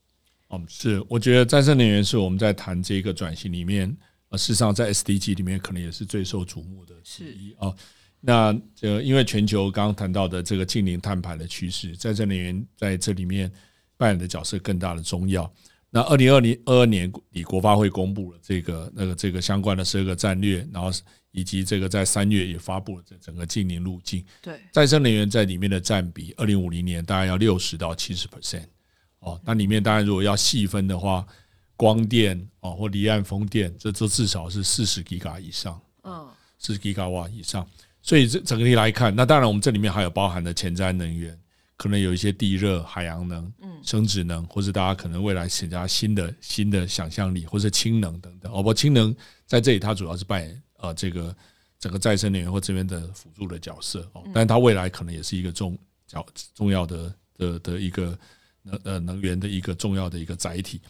[0.51, 3.97] 嗯，是，我觉得再生能源是我们在谈这个转型里面，
[4.29, 7.75] 呃，事实上在 SDG 里面可能也是最受瞩目的之一啊。
[8.21, 13.51] 那呃，因为全球刚刚谈到的这个近零碳排的趋势，再生能源在这里面
[13.97, 15.51] 扮演的角色更大的重要。
[15.91, 20.91] 那二零二零二二年底，国发会公布了这个那个这个相关的十二个战略，然后
[21.31, 24.25] 以及这个在三月也发布了这整个近零路径。
[24.43, 28.65] 对，再生能源在里面的占比，二零五零年大概要六十到七十 percent
[29.21, 29.41] 哦。
[29.45, 31.25] 那里面当然如果要细分的话，
[31.77, 36.27] 光电哦或离岸风电，这这至少是四十吉瓦以上，嗯，
[36.59, 37.65] 四十吉瓦以上。
[38.03, 41.39] 所以这整个体来看，那当然我们这里面还有包含的前瞻能源，
[41.77, 48.53] 可能有一些地热、海洋能、嗯、生殖能，或者大家可能未来增加新的新的想象力，或者氢能等等。
[48.53, 49.15] 哦，不，氢能
[49.47, 51.35] 在这里它主要是扮演呃这个
[51.79, 58.17] 整个再生能源或这边的辅助的角色哦，但是它未来可能也是一个重角重要的的的一个
[58.63, 60.81] 能呃能源的一个重要的一个载体。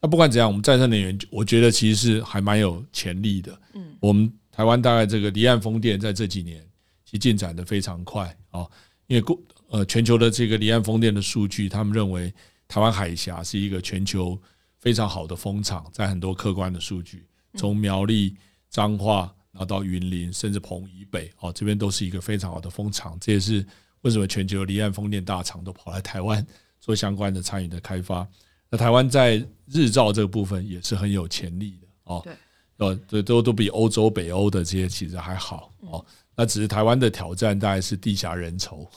[0.00, 3.58] 那不管怎样，我们再生能源，我觉得其实是还蛮有潜力的。
[3.72, 6.62] 嗯，我们台湾大概这个离岸风电在这几年
[7.06, 8.70] 其实进展的非常快哦，
[9.06, 9.40] 因为过
[9.74, 12.32] 呃全球的这个离岸风电的数据，他们认为
[12.68, 14.40] 台湾海峡是一个全球
[14.78, 18.36] 非常好的风场，在很多客观的数据，从苗栗、
[18.70, 23.18] 彰化，然后到云林，甚至澎以北，哦，这边都是一个非常好的风场。
[23.20, 23.66] 这也是
[24.02, 26.46] 为什么全球离岸风电大厂都跑来台湾
[26.80, 28.24] 做相关的参与的开发。
[28.70, 32.20] 那台湾在日照这个部分也是很有潜力的哦。
[32.22, 32.32] 对，
[32.76, 36.06] 呃，这，都都比欧洲、北欧的这些其实还好哦。
[36.36, 38.88] 那只是台湾的挑战大概是地狭人稠，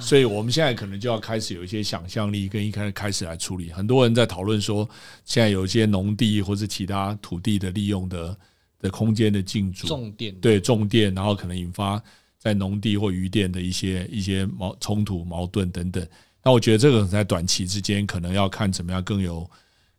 [0.00, 3.70] 所以我们现在可能就要开始有一些想象力，跟一开始开始来处理。
[3.70, 4.88] 很多人在讨论说，
[5.24, 8.36] 现在有一些农地或是其他土地的利用的
[8.80, 12.02] 的空间的进驻，重电对重电，然后可能引发
[12.38, 16.06] 在农地或渔电的一些一些矛冲突、矛盾等等。
[16.42, 19.48] 那我觉得这个在短期之间，可能要看怎么样更有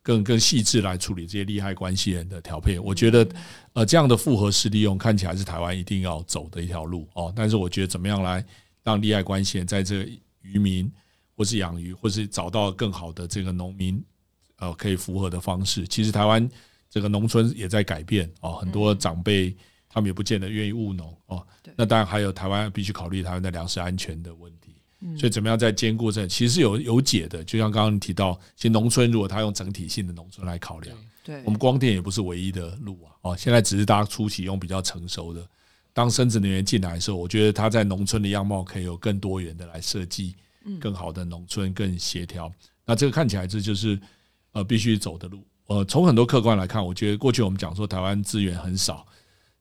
[0.06, 2.78] 更更细致来处理这些利害关系人的调配。
[2.78, 3.28] 我觉得，
[3.72, 7.32] 呃，这样的复合式利用看起来是台湾一定要走的一条路哦。
[7.34, 8.44] 但是我觉得怎么样来
[8.84, 10.08] 让利害关系人在这个
[10.42, 10.88] 渔民
[11.34, 14.00] 或是养鱼，或是找到更好的这个农民
[14.58, 15.84] 呃可以符合的方式。
[15.88, 16.48] 其实台湾
[16.88, 19.56] 这个农村也在改变哦，很多长辈
[19.88, 21.44] 他们也不见得愿意务农哦。
[21.74, 24.65] 那当然还有台湾必须考虑台湾的粮食安全的问题。
[25.18, 27.44] 所以怎么样在兼顾这，其实是有有解的。
[27.44, 33.12] 就像刚刚你提到，其实农村如果他用整体性的农村来考量，对，我们光电也不是唯一的路啊。
[33.20, 35.46] 哦，现在只是大家初期用比较成熟的。
[35.92, 40.34] 当生殖能源进来的时候，我觉得它在农村的样貌可以有更多元的来设计，
[40.80, 42.50] 更好的农村更协调。
[42.84, 43.98] 那这个看起来这就是
[44.52, 45.44] 呃必须走的路。
[45.66, 49.06] 呃，从很多客观来看，我觉得过去我们讲说台湾资源很少。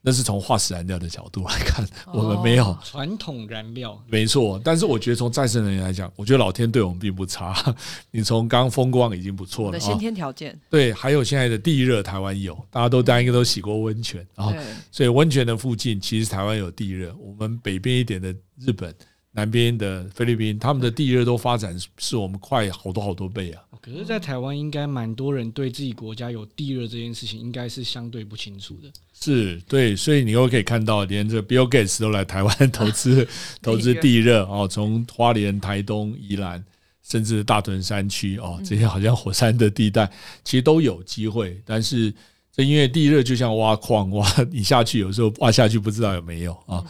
[0.08, 4.62] 那是从化石燃料的角度来看，我们没有传统燃料，没错。
[4.64, 7.56] 但是我觉得从再生能源来讲，我觉得老天对我们并不差。
[8.12, 14.54] 你从刚风光已经不错了，先天条件对，还有现在的地热，台湾有，大家都大家应该都洗过温泉啊，
[14.92, 17.12] 所以温泉的附近其实台湾有地热。
[17.20, 18.94] 我们北边一点的日本，
[19.32, 23.64] 南边的菲律宾，他们的地热都发展是我们快好多好多倍啊。
[23.86, 28.90] 可是，在台湾应该蛮多人对自己国家有地热这件事情，应该是相对不清楚的。
[29.14, 33.28] 是对，所以你又可以看到，连这 Bill Gates 都来台湾投资
[33.62, 36.66] 投资地热哦，从花莲、台东、宜兰，
[37.04, 40.12] 甚至大屯山区哦，这些好像火山的地带，
[40.44, 41.62] 其实都有机会。
[41.64, 42.12] 但是，
[42.52, 46.84] 这因为地热就像挖矿挖，你下去有时候挖下去不知道有没有啊。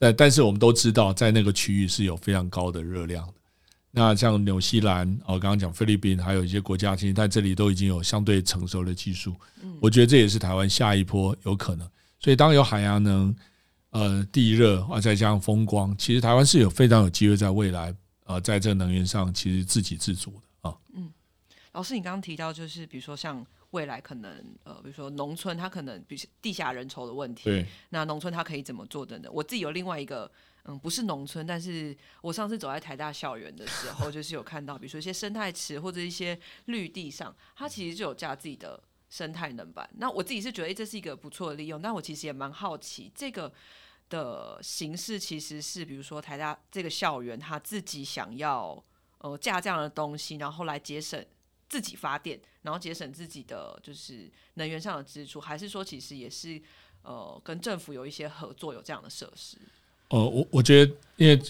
[0.00, 3.34] 但但是我们都知道，在那个区域是有非常高的热量的。
[3.92, 9.34] 那像纽西兰哦，刚刚讲菲律宾，还有一些国家，其实在这里都已经有相对成熟的技术。
[9.80, 11.88] 我觉得这也是台湾下一波有可能。
[12.20, 13.34] 所以当有海洋能、
[13.90, 17.92] 呃地热啊，再加上风光，其实台湾是有非常有机会在未来
[18.26, 20.76] 呃，在这能源上其实自给自足的啊。
[20.94, 21.10] 嗯，
[21.72, 24.30] 老师，你刚刚提到就是比如说像未来可能
[24.62, 29.32] 呃，比如说农村它可能比如地下人稠的问题，对，那农村它可以怎么做等等。
[29.34, 30.30] 我自己有另外一个。
[30.64, 39.88] 嗯，不是农村，但是我上次走在台大校园的时候， 就是有看到，比如说一些生态池或者一些绿地上，它其实就有架自己的生态能板。
[39.96, 41.80] 那我自己是觉得，这是一个不错的利用。
[41.80, 43.52] 但我其实也蛮好奇，这个
[44.10, 48.84] 的形式其实是，比如说台大这个校园，他自己想要
[49.18, 51.24] 呃架这样的东西，然后来节省
[51.68, 56.60] 自己发电，然后节省自己的就是能源上的支出，还是说其实也是
[57.02, 59.56] 呃跟政府有一些合作，有这样的设施？
[60.10, 61.40] 呃，我我觉得，因为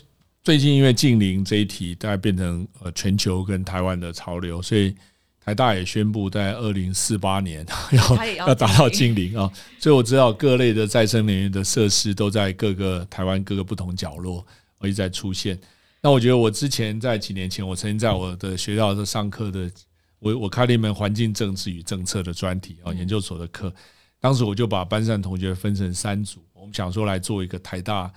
[0.42, 4.94] 最近因为近邻这一题，大概变成呃全球跟台湾的潮流，所以
[5.42, 9.50] 台大也宣布在二零四八年 要要达到近邻啊。
[9.78, 14.46] 所以我知道各类的再生能源的设施都在各个台湾各个不同角落
[14.82, 15.58] 一直在出现。
[16.02, 19.70] 那我觉得我之前在几年前，我曾经在我的学校的上课的，
[20.18, 23.72] 我我开了一门环境政治与政策的专题啊，研究所的课。
[24.20, 28.10] 当时我就把班上同学分成三组，我们想说来做一个台大。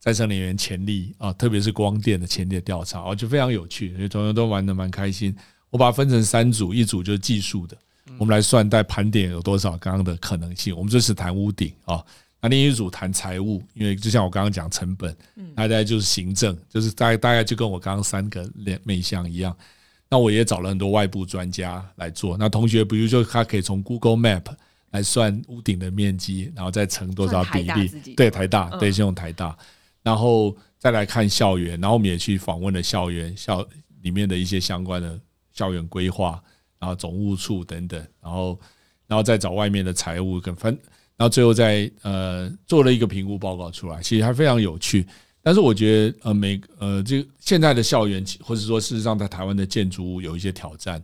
[0.00, 5.36] 再生能源潜力啊，特别是光电的潜力的调查，我觉得非常有趣，所以同学都玩的蛮开心。
[5.68, 7.76] 我把它分成三组，一组就是技术的，
[8.18, 10.74] 我们来算在盘点有多少刚刚的可能性。
[10.74, 12.02] 我们这是谈屋顶啊，
[12.40, 15.14] 那另一组谈财务，因为就像我刚刚讲成本，
[15.54, 19.54] 大概就是行政，就是大概大概就跟我刚刚三个面面向一样。
[20.08, 22.36] 那我也找了很多外部专家来做。
[22.36, 24.46] 那同学，比如说他可以从 Google Map
[24.90, 28.14] 来算屋顶的面积，然后再乘多少比例？
[28.16, 29.56] 对，台大，对，先用台大。
[30.02, 33.66] 然后再来看校园，然后我们也去访问了校园校
[34.02, 35.20] 里面的一些相关的
[35.52, 36.42] 校园规划，
[36.78, 38.58] 然后总务处等等，然后
[39.06, 40.72] 然后再找外面的财务跟分，
[41.16, 45.06] 然后最后再呃做了一个评估报告出来，其实还非常有趣。
[45.42, 51.02] 但是我觉得呃每呃这个现在的校园或者说事实上在台湾的建筑物有一些挑战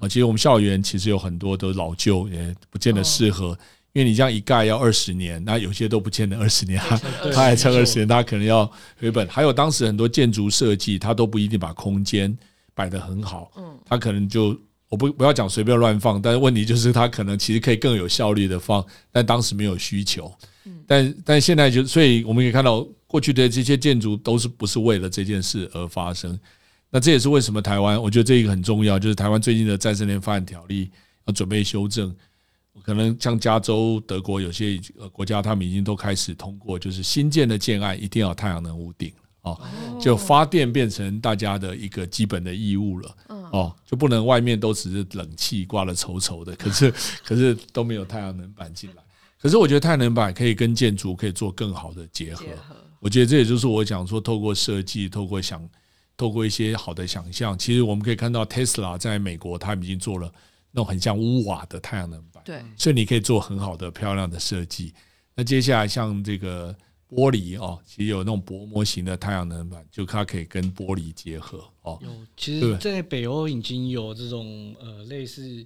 [0.00, 3.56] 啊，其实我们校园其实有很多都老旧，也不见得适合。
[3.94, 6.82] 因为你这样一盖要二十年，那有些都不见得二十年，
[7.32, 9.26] 他还撑二十年，他可能要回本。
[9.28, 12.36] 还有当时很多建筑设计，他都不一定把空间
[12.74, 20.32] 摆得很好，嗯，他可能就我不不要讲随便乱放，但是问题就是他可能其实可以更有效率的放，但当时没有需求，
[20.64, 26.36] 嗯，但但现在就所以我们可以看到过去的这些建筑都是不是为了这件事而发生，
[26.90, 30.90] 那这也是为什么台湾我觉得这一个很重要，就是台湾最近的再生能源发展条例
[31.26, 32.12] 要准备修正。
[32.82, 39.12] 可能像加州、德国有些呃国家，他们已经都开始通过，就是新建的建案一定要太阳能屋顶
[39.42, 39.60] 哦，
[40.00, 43.16] 就发电变成大家的一个基本的义务了
[43.52, 46.90] 哦，就不能外面都只是冷气挂了稠稠的，可是
[47.24, 49.02] 可是都没有太阳能板进来。
[49.40, 52.46] 可是我觉得太阳能板可以跟建筑可以做更好的结合。
[52.98, 55.62] 我觉得这也就是我讲说，透过设计，透过想，
[56.16, 60.32] 透过一些好的想象，其实我们可以看到 Tesla 在美国，他们已经做了
[60.76, 62.42] 那种很像屋瓦的太阳能板。
[62.44, 64.92] 对，所以你可以做很好的、漂亮的设计。
[65.36, 66.76] 那接下来像这个
[67.08, 71.96] 玻璃哦，其实有那种薄膜型的太阳能板，就它可以跟玻璃结合哦。
[72.02, 75.64] 有，其实，在北欧已经有这种呃类似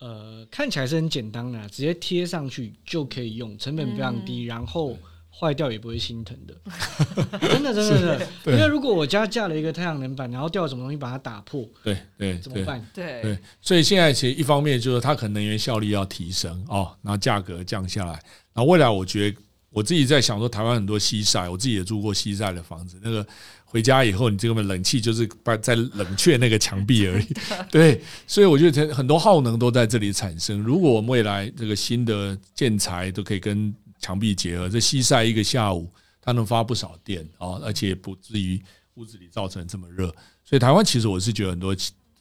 [0.00, 4.98] 呃看起来是很简单的，直接贴上去就可以用，成本非常低，然后。
[5.32, 6.54] 坏掉也不会心疼的，
[7.48, 8.28] 真的真的真的。
[8.52, 12.84] 因为如果我家架了一个太阳能板，然后掉什么东西把它打破，对对，怎么办？
[12.92, 18.12] 对对，所以现在其实一方面就是它可能能源效率要提升哦，然后价格降下来。
[18.52, 19.38] 然后未来我觉得
[19.70, 23.24] 我自己在想说，台湾很多西晒，我自己也住过西晒的房子，那个
[23.64, 27.26] 回家以后你这个冷气就是把在冷却那个墙壁而已。
[27.70, 30.60] 对，所以我觉得很多耗能都在这里产生。
[30.60, 35.88] 如果我们未来这个新的建材都可以跟墙壁结合，这西晒一个下午，
[36.20, 38.60] 它能发不少电啊，而且不至于
[38.94, 40.06] 屋子里造成这么热。
[40.44, 41.76] 所以台湾其实我是觉得很多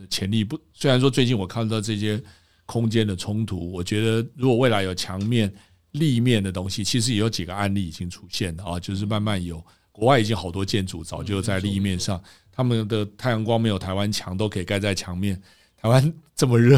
[0.10, 2.22] 潜力不，虽然说最近我看到这些
[2.66, 5.52] 空间的冲突，我觉得如果未来有墙面、
[5.92, 12.22] 立面的东西，其实也有几个案例已经出现了啊，就是慢慢有国外已经好多建筑早就在立面上，
[12.52, 15.42] 他们的太阳光没有台湾强，都可以盖在墙面。
[15.82, 16.78] 台湾这么热，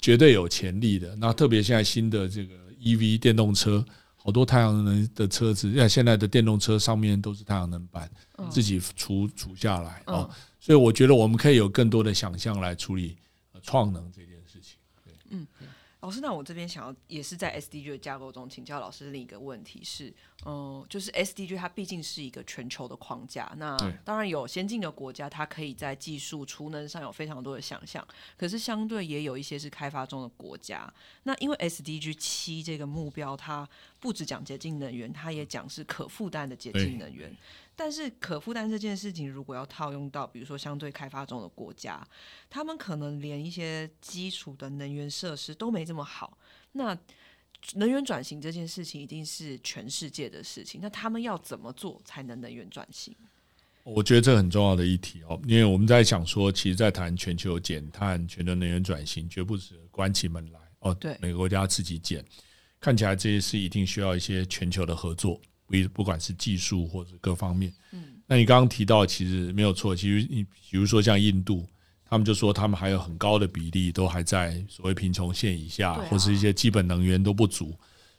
[0.00, 1.16] 绝对有潜力的。
[1.16, 3.84] 那特别现在新的这个 EV 电动车。
[4.24, 8.10] 好多太阳能的车子，像现在的电动车上面都是太阳能板，
[8.50, 13.18] 自己除除下来哦，所以我觉得我们可以有更多的想象来处理
[13.60, 14.33] 创能这件
[16.04, 20.12] 老师，那我这边想要也是在 SDG 的架构中请教老师另一个问题是，
[20.44, 23.74] 嗯、就是 SDG 它毕竟是一个全球的框架，那
[24.04, 30.92] 当然有先进的国家，它可以在技术储能上有非常多的想象，可是相对也有一些是开发中的国家。
[31.22, 33.66] 那因为 SDG 七这个目标，它
[33.98, 37.34] 不只讲洁净能源，它也讲是可负担的洁净能源。
[37.76, 42.06] 但是可负担这件事情，如果要套用到比如说相对开发中的国家，
[42.48, 46.38] 他们可能连一些基础的能源设施都没这么好。
[46.72, 46.96] 那
[47.74, 53.14] 能源转型这件事情一定是全世界的事情，那他们要怎么做才能能源转型？
[53.82, 62.24] 我觉得这很重要的一题哦，因为我们在想说，其实，在谈全球减碳、全球能源转型，绝不是关起门来哦，对每个国家自己减。
[62.80, 67.72] 看起来这些是一定需要一些全球的合作，不不管是技术或者各方面。
[67.92, 71.66] 嗯，那你刚刚提到，其实没有错，其实你比如说像印度，
[72.04, 77.74] 他们就说他们还有很高的比例都还在所谓贫穷线以下，或是一些基本能源都不足。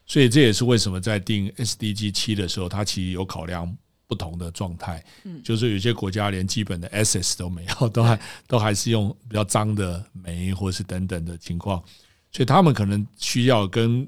[0.07, 3.75] 所以这也是为什么在定 SDG 七的时候，它其实有考量
[4.05, 5.03] 不同的状态。
[5.23, 11.83] 嗯，就是有些国家连基本的 access 都没有，都还都还是用比较脏的煤或是等等的情况，
[12.31, 14.07] 所以他们可能需要跟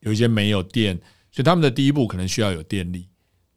[0.00, 0.98] 有一些没有电，
[1.38, 3.06] 所以他们的第一步可能需要有电力，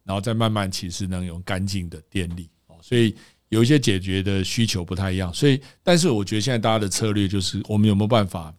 [0.04, 3.16] 然后再慢慢其实能有干净的电力哦，所以
[3.50, 8.54] 有一些解决的需求不太一样，所以但是我觉得现在大家的策略就是我们有没有办法，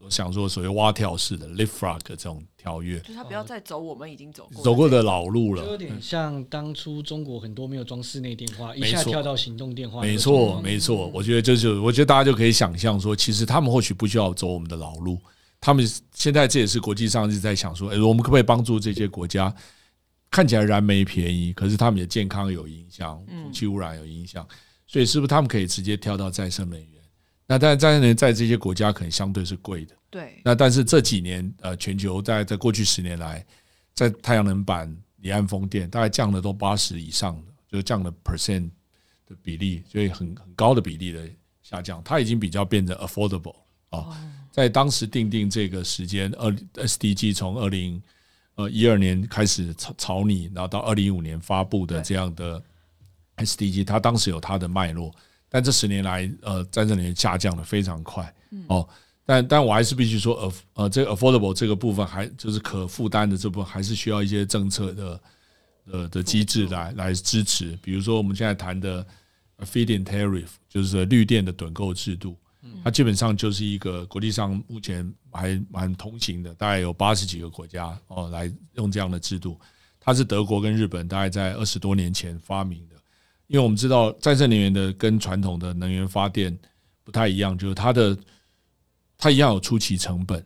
[0.00, 5.62] 我想说所谓蛙跳式的 leapfrog 这种跳跃，就是他不要再走我们已经走过走过的老路了。
[5.62, 15.16] 就有，点像当初中国很多没有装室内电话，一下跳到行动电话，没错，没错，我觉得这就我觉得大家就可以想象说，其实他们或许不需要走我们的老路，
[15.60, 19.54] 他们现在这也是国际上一直在想说，哎，我们可不可以帮助这些国家？
[20.30, 24.46] 看起来燃煤便宜，可是他们的健康有影响，空气污染有影响，
[24.86, 27.02] 所以是不是他们可以直接跳到再生能源？
[27.46, 29.96] 那但是再生能源在这些国家可能相对是贵的。
[30.10, 33.42] 对那但是这几年，呃，全球在在过去十年来，
[33.94, 38.68] 在太阳能板、离岸风电大概降了都八十以上的，就降了 percent
[39.26, 41.26] 的比例，所以很很高的比例的
[41.62, 43.56] 下降，它已经比较变成 affordable
[43.92, 44.14] 哦。
[44.58, 48.02] 在当时定定这个时间，二 SDG 从二零
[48.56, 52.60] 呃一二年开始草草拟，然后到二零一五年发布的这样的
[53.36, 55.14] SDG，它当时有它的脉络，
[55.48, 58.34] 但这十年来，呃，在这里面下降的非常快
[58.66, 58.88] 哦。
[59.24, 65.20] 但但我还是必须说，呃呃，这个 affordable 这个部分还就是可负担的这部分，还是需要一些政策的
[65.92, 67.78] 呃的机制来来支持。
[67.82, 69.06] 比如说我们现在谈的
[69.60, 72.34] feed-in tariff，就是说绿电的趸购制度，
[72.84, 79.58] 它基本上就是一个国际上目前还蛮通行的，大概有八十几个国家哦来用这样的制度。
[80.00, 82.96] 它是德国跟日本大概在二十多年前发明的，
[83.46, 86.56] 因为我们知道再生能源的跟传统的能源发电
[87.04, 88.16] 不太一样，就是它的
[89.18, 90.42] 它一样有初期成本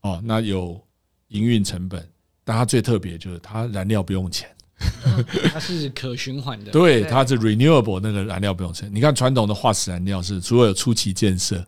[0.00, 0.82] 哦，那有
[1.28, 2.08] 营运成本，
[2.42, 4.48] 但它最特别就是它燃料不用钱。
[5.52, 8.90] 它是可循环的，对，它是 renewable 那个燃料不用钱。
[8.92, 11.64] 你看传统的化石燃料是除了有初期建设，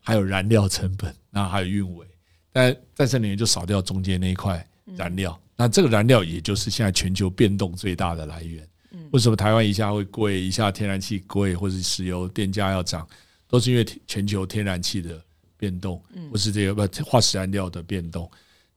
[0.00, 2.06] 还有燃料成本，那还有运维，
[2.52, 4.64] 但再生能源就少掉中间那一块
[4.96, 5.38] 燃料。
[5.56, 8.66] 那这个燃料也就是现在全球变动最大的来源。
[9.10, 13.06] 为什么台湾一下会贵，一下天然气贵，或者是石油电价要涨，
[13.48, 15.20] 都是因为全球天然气的
[15.56, 18.30] 变动，或是这个不化石燃料的变动。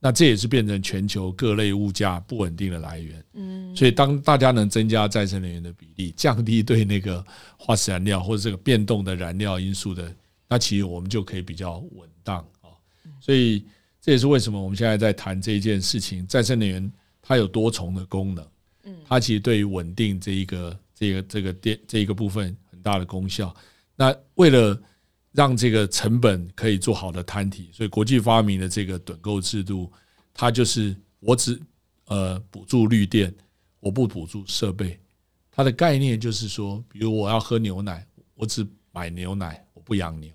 [0.05, 3.25] 那这也是变成全球各类物价不稳定的来源。
[3.33, 7.25] 嗯，所以当大家能增加再生能源的比例，降低对那个
[7.57, 10.15] 化石燃料或者这个变动的燃料因素的，
[10.47, 12.69] 那其实我们就可以比较稳当啊。
[13.19, 13.65] 所以
[13.99, 18.47] 这也是为什么我们现在在谈这一件事情，再生能源它有多重的功能。
[18.83, 23.51] 嗯，它其实对于稳定这一个这个这个电这一个部分很大的功效。
[23.95, 24.79] 那为了
[25.35, 29.91] 让这个成本可以做好的摊体，所以国际发明的这个趸购制度，
[30.33, 31.61] 它就是我只
[32.05, 33.33] 呃补助绿电，
[33.79, 34.97] 我不补助设备。
[35.51, 40.31] 它的概念就是说，比如我要喝牛奶，我只买牛奶，我不养牛。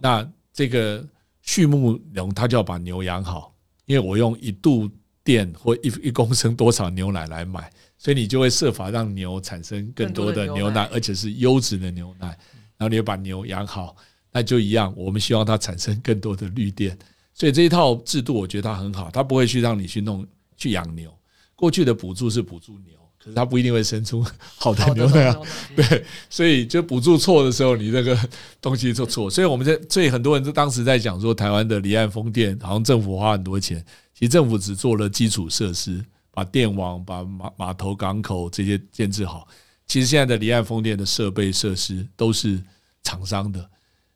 [0.00, 1.06] 那这个
[1.42, 3.54] 畜牧农他就要把牛养好，
[3.86, 4.90] 因为我用一度
[5.22, 12.36] 电或一一公升多少牛奶来买，所以你就会设法让牛产生更多的牛奶，而且是优质的牛奶。
[12.82, 13.94] 然后你又把牛养好，
[14.32, 16.98] 那就一样，我们希望它产生更多的绿电。
[17.32, 20.26] 所以这一套制度，我觉得它很好，它不会去让你去弄
[20.56, 21.08] 去养牛。
[21.54, 24.26] 过去的补助是补助牛，可是它不一定会生出
[24.58, 25.38] 好的牛奶啊。
[25.76, 28.18] 对，所以就补助错的时候，你这个
[28.60, 29.30] 东西就错。
[29.30, 39.46] 所以我们在，所以很多人就当时在讲说，台湾的离岸风电好像政府花很多钱，其实政府只做了基础设施，把电网、把码码头、港口这些建制好。
[39.86, 42.58] 其实现在的离岸风电的设备设施都是
[43.02, 43.70] 厂商的，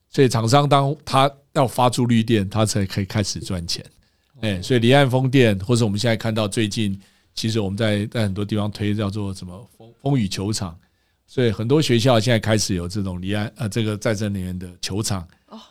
[0.08, 3.84] 所以厂商当他要发出绿电，他才可以开始赚钱。
[4.40, 6.98] 哎，所以离岸风电，或者我们现在看到最近，
[7.34, 10.78] 其实我们在在很多地方推叫做什么风风雨球场，
[11.26, 15.26] 所以很多学校现在开始有这种离岸呃这个再生能源的球场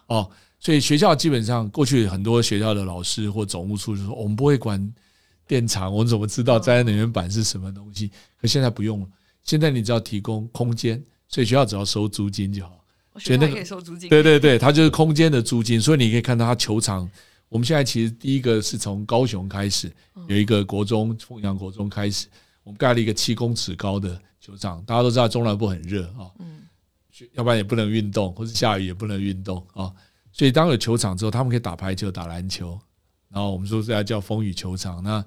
[0.08, 0.30] 哦。
[0.60, 4.94] 所以学校基本上过去很多学校的老师或总务处就说，我们不会管
[5.46, 8.10] 电厂，我们怎么知道再生能源板是什么东西？
[8.42, 9.08] 可现在不用了，
[9.46, 12.84] 现在你只要提供空间，所以学校只要收租金就好。
[13.18, 17.10] 学校可以收租金，对对对，它就是空间的租金，所以你可以看到它球场。
[17.48, 19.90] 我们现在其实第一个是从高雄开始，
[20.28, 22.28] 有一个国中凤阳国中开始，
[22.64, 24.84] 我们盖了一个七公尺高的球场。
[24.84, 26.64] 大家都知道中南部很热啊，嗯，
[27.34, 29.94] 要不然也不能运动，或者下雨也不能运动啊。
[30.34, 32.78] 所以当有球场之后，他们可以打排球、打篮球，
[33.30, 35.02] 然后我们说这叫风雨球场。
[35.02, 35.24] 那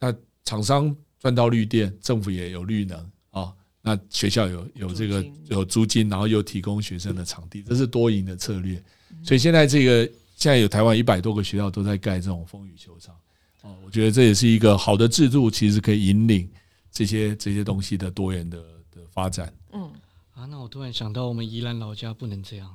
[0.00, 3.15] 那厂商赚到绿电，政府也有绿能啊。
[3.86, 8.82] 那学校有有这个有租金，然后又提供学生的场地，这是多赢的策略。
[9.22, 10.04] 所以现在这个
[10.36, 13.14] 现在有台湾一百多个学校都在盖这种风雨球场
[13.62, 16.50] 哦，我觉得这也是一个好的制度，其实可以引领
[16.90, 18.58] 这些这些东西的多元的
[18.90, 19.54] 的发展。
[19.72, 19.88] 嗯
[20.34, 22.68] 啊，那我突然想到，我们宜兰老家不能这样。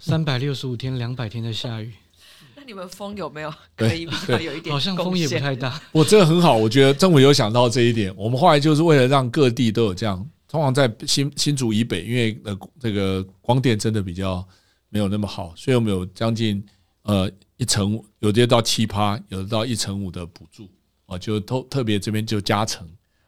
[0.00, 1.92] 三百六十五天，两百天的下雨。
[2.56, 4.72] 那你们风有没有可以比较有一点？
[4.72, 5.80] 好像风也不太大。
[5.92, 8.12] 我这个很好，我觉得政府有想到这一点。
[8.16, 14.44] 我们后来就是为了让各地都有这样，通常在新新竹以北，因为呃这个光电真的比较
[14.88, 16.60] 没有那么好，所以我们有将近
[17.02, 20.68] 呃一成五，有的到七趴，有的到一成五的补助
[21.06, 22.84] 啊，就特特别这边就加成。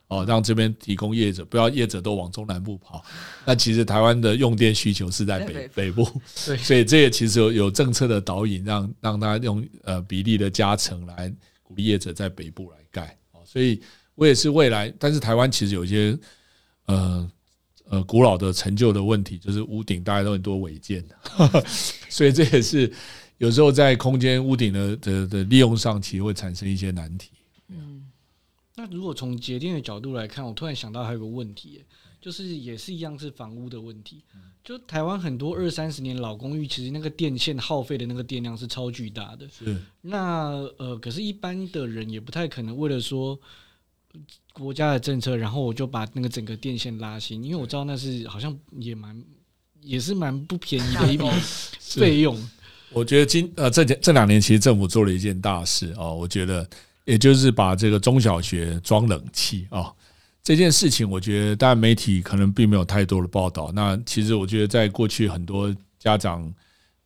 [0.09, 3.03] 哦，让这边提供业者，不要业者都往中南部跑。
[3.47, 6.07] 那其实台湾的用电需求是在北北部，
[6.45, 13.17] 对，所以这也其实有有政策的导引，让让大家用呃比例的加成来鼓励业者在北部来盖。
[13.31, 13.81] 哦，所以
[14.15, 16.15] 我也是未来，但是台湾其实有一些
[16.87, 17.31] 呃
[17.89, 21.17] 呃古老的陈旧的问题，就是屋顶大家都很多违建的，
[22.09, 22.93] 所以这也是
[23.39, 27.31] 有时候在空间屋顶的的的利用上，其实会产生一些难题。
[27.69, 28.09] 嗯
[28.75, 31.85] 那如果从节电的角度来看，我突然想到还有个问题，
[32.21, 34.25] 就是也是一样是房屋的问题。
[34.65, 39.47] 就台湾很多二三十年老公寓，其实那个电线耗费的那个电量是超巨大的。
[39.49, 39.77] 是。
[40.01, 43.39] 那呃，可是，一般的人也不太可能为了说
[44.53, 49.23] 国家的政策，然后我就把那个整个电线拉新，因为我知道那是好像也蛮
[49.81, 51.25] 也是蛮不便宜的 一笔
[51.81, 52.37] 费用。
[52.91, 56.69] 我觉得今呃这这两年其实政府做了一件大事哦，我觉得。
[57.05, 59.93] 也就是把这个中小学装冷气啊
[60.41, 63.73] 这件事情，我觉得当然媒体可能并没有太多的报道。
[63.75, 66.49] 那其实我觉得，在过去很多家长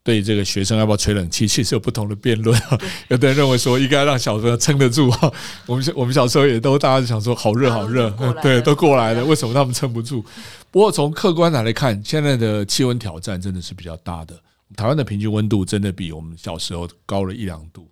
[0.07, 2.79] 对这个学生要不要吹冷气，其实有不同的辩论啊。
[3.11, 5.33] 有的人认为说应该让小朋友撑得住啊。
[5.67, 8.09] 我们我们小时候也都大家想说好热好热，
[8.41, 10.25] 对，都过来了，为什么他们撑不住？
[10.71, 14.41] 不过从客观来看，现在的气温挑战真的是比较大的。
[14.77, 17.89] 台湾的平均温度真的比我们小时候高了一两度。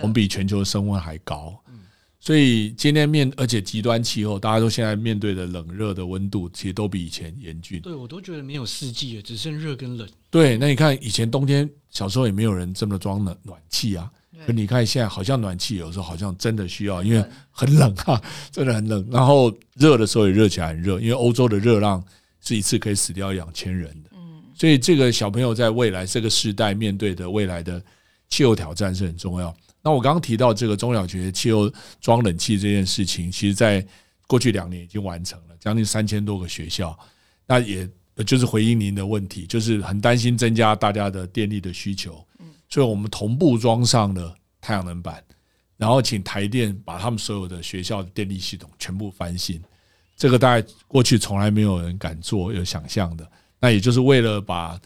[0.00, 1.56] 我们比全球升温还高，
[2.18, 7.80] 所以今天面而且极端气候，大家都现在面对的冷热的温度，其实都比以前严峻。
[7.80, 10.08] 对我都觉得没有四季了，只剩热跟冷。
[10.30, 14.10] 对，那你看以前冬天小时候也没有人这么装暖暖气啊，
[14.46, 19.06] 可你看现在好像暖气有时候好像真的需要，因为很冷啊，真的很冷。
[19.10, 22.04] 然后热的时候也热起来很热，因为欧洲的热浪
[22.40, 24.10] 是一次可以死掉两千人的。
[24.12, 27.82] 嗯，所以这个小朋友在未来这个时代面对的未来的
[28.28, 29.54] 气候挑战是很重要。
[29.80, 33.84] 那我刚刚提到这个中小学气候装冷气这件事情，其实在
[34.26, 36.98] 过去两年已经完成了，将近三千多个学校。
[37.46, 37.88] 那也
[38.24, 42.24] 就是回应您的问题，就是很担心增加大家的电力的需求，
[42.68, 45.22] 所以我们同步装上了太阳能板，
[45.76, 49.62] 然后请台电把他们所有的学校的电力系统全部翻新。
[50.16, 53.30] 这个大概过去从来没有人敢做、有想象的。
[53.60, 54.80] 那也就是为了把。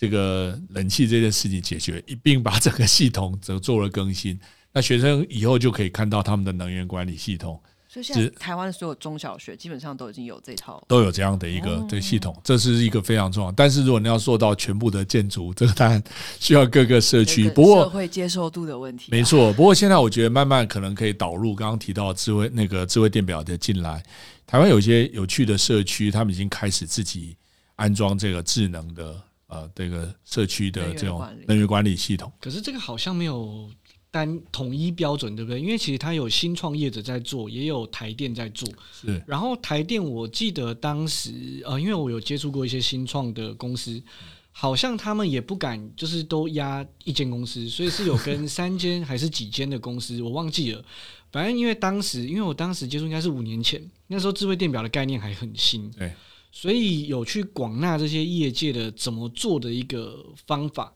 [0.00, 4.38] 这个冷气这件事情解决，一并把整个系统则做了更新。
[4.72, 7.60] 那学生以后就可以看到他们的能源管理系统。
[7.88, 13.50] 所以现在台湾所有中小学基本上都已经有这套，都有这样的一个对系统，这是一个非常重要。
[13.52, 16.02] 但是如果你要做到全部的建筑，这个当然
[16.38, 19.10] 需要各个社区，不过社会接受度的问题。
[19.10, 24.02] 没错，不过现在我觉得慢慢可能可以导入刚刚提到智慧那个智慧电表的进来。
[24.46, 27.36] 台湾有些有趣的社区，他们已经开始自己
[27.76, 29.16] 安装这个智能的。
[29.50, 33.66] 呃，这个社区的这种能源管理系统，可是这个好像没有
[34.10, 35.60] 单统一标准，对不对？
[35.60, 38.68] 因为其实它有新创业者在做，也有台电在做。
[38.92, 44.02] 是，然后台电，我记得当时呃，因为我有接触过一些新创的公司，
[44.50, 50.84] 好像他们也不敢就是都压一间公司，所以是有跟三间还是几间的公司，我忘记了。
[51.30, 55.90] 反正因为当时，因为我当时接触应该是五年前，那时候智慧电表的概念还很新。
[55.90, 56.12] 对。
[56.50, 60.90] 所以有去广纳这些业界的怎么做的一个方法，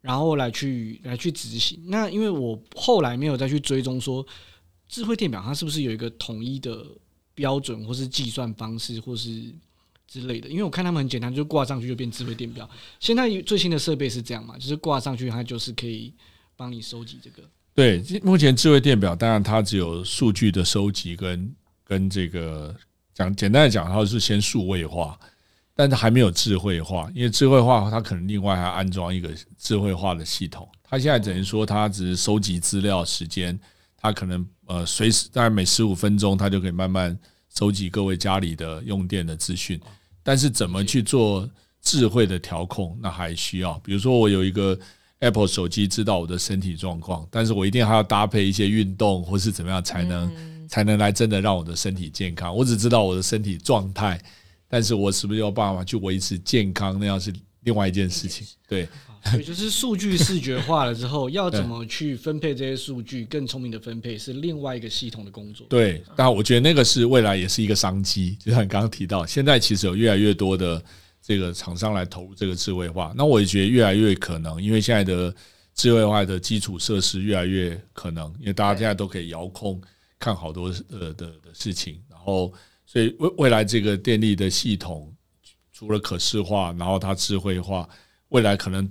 [0.00, 1.80] 然后来去来去执行。
[1.86, 4.26] 那因为我后来没有再去追踪说
[4.88, 6.84] 智慧电表它是不是有一个统一的
[7.34, 9.52] 标准，或是计算方式，或是
[10.06, 10.48] 之类的。
[10.48, 12.68] 因为我看他们很简单，就挂上去就变智慧电表。
[13.00, 16.12] 现在最新的设备是这样嘛，就是挂上去它就是可以
[16.56, 17.42] 帮你收集这个。
[17.74, 22.74] 对，目前智慧电表当然它只有数据的收集跟跟这个。
[23.14, 25.18] 讲简单的讲，它是先数位化，
[25.78, 30.68] 但是还没有智慧化，因为智慧化它可能另外还安装一个智慧化的系统。
[30.82, 33.56] 它现在等于说，它只是收集资料时间，
[33.96, 37.16] 它可能呃随时大概每十五分钟，它就可以慢慢
[37.54, 39.80] 收集各位家里的用电的资讯。
[40.24, 41.48] 但是怎么去做
[41.80, 44.76] 智慧的调控，那还需要，比如说我有一个
[45.20, 50.58] Apple 手机知道我的身体状况，但是我一定还要搭配一些运动或是怎么样才能。
[50.68, 52.54] 才能来真的让我的身体健康。
[52.54, 54.20] 我只知道我的身体状态，
[54.68, 58.46] 但是我是不是有办法去维持健康，那样是另外一件事情。
[58.68, 58.86] 对，
[59.32, 65.66] 也就是数据视觉化了之后， 要怎么去分配这些数据，更聪明的分配是另外一个系统的工作。
[65.68, 68.36] 对，但我觉得那个是未来也是一个商机。
[68.38, 70.82] 就像你刚刚提到，现在其实有越来越多的
[71.22, 75.34] 这个厂商来投入这个智慧化，那我也觉得越来越可能，因为现在的
[75.74, 79.80] 智慧化的基础设施越来越可能，因为大家现在都可以遥控。
[80.20, 82.52] 看好多呃的的事情，然后
[82.90, 85.14] 所以未未来这个电力的系统
[85.74, 87.86] 除了可视化，然后它智慧化，
[88.30, 88.90] 未来可能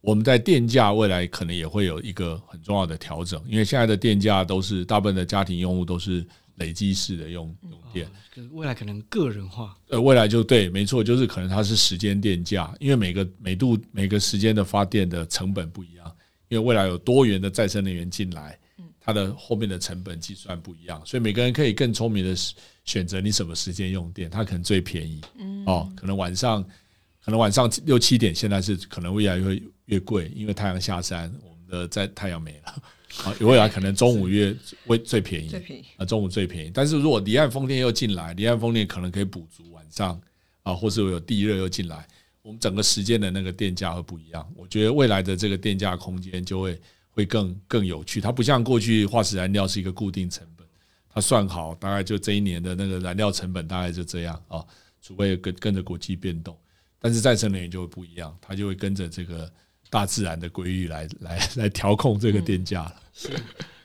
[0.00, 6.24] 我们在电价未来可能也会有一个很重要的调整，因为现在的电价都是大部分的家庭用户都是
[6.58, 8.08] 累积式的用用电，
[8.52, 16.06] 未来可能个人化，呃，未来就对，没错，就是可能它是时间电价，因为每个每度每个时间的发电的成本不一样，
[16.46, 18.56] 因为未来有多元的再生能源进来。
[19.04, 22.36] 它的后面的成本计算不一样，所以每个人可以更聪明的
[22.84, 25.20] 选择你什么时间用电，它可能最便宜。
[25.66, 26.62] 哦，可能晚上，
[27.24, 32.82] 可能晚上六七点，现在是可能未来会越贵，因为太阳下山，我们的在太阳没了。
[33.24, 34.56] 啊，未来可能中午越
[34.86, 36.70] 会最便宜，最便宜啊，中午最便宜。
[36.72, 40.20] 但是如果离岸风电又进来，离岸风电可能可以补足晚上
[40.62, 42.06] 啊，或是有地热又进来，
[42.42, 44.46] 我们整个时间的那个电价会不一样。
[44.56, 46.80] 我觉得未来的这个电价空间就会。
[47.14, 50.46] 会更更有趣，它不像过去化石燃料是一个固定成
[51.12, 54.64] 本，它算好大概就这一年的那个燃料成本大概就这样啊，
[55.00, 56.56] 除非跟跟着国际变动，
[56.98, 59.50] 但是再生能源就会不一样，它就会跟着这个
[59.90, 63.02] 大自然的规律来来来调控这个电价了。
[63.12, 63.28] 是，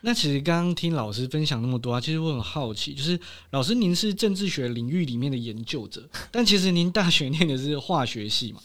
[0.02, 3.20] 那其实刚刚听老师分享那么多啊，其实我很好奇，就是
[3.50, 8.62] 老师您是政治学领域里面的研究者，但其实您大学念的是化学系嘛？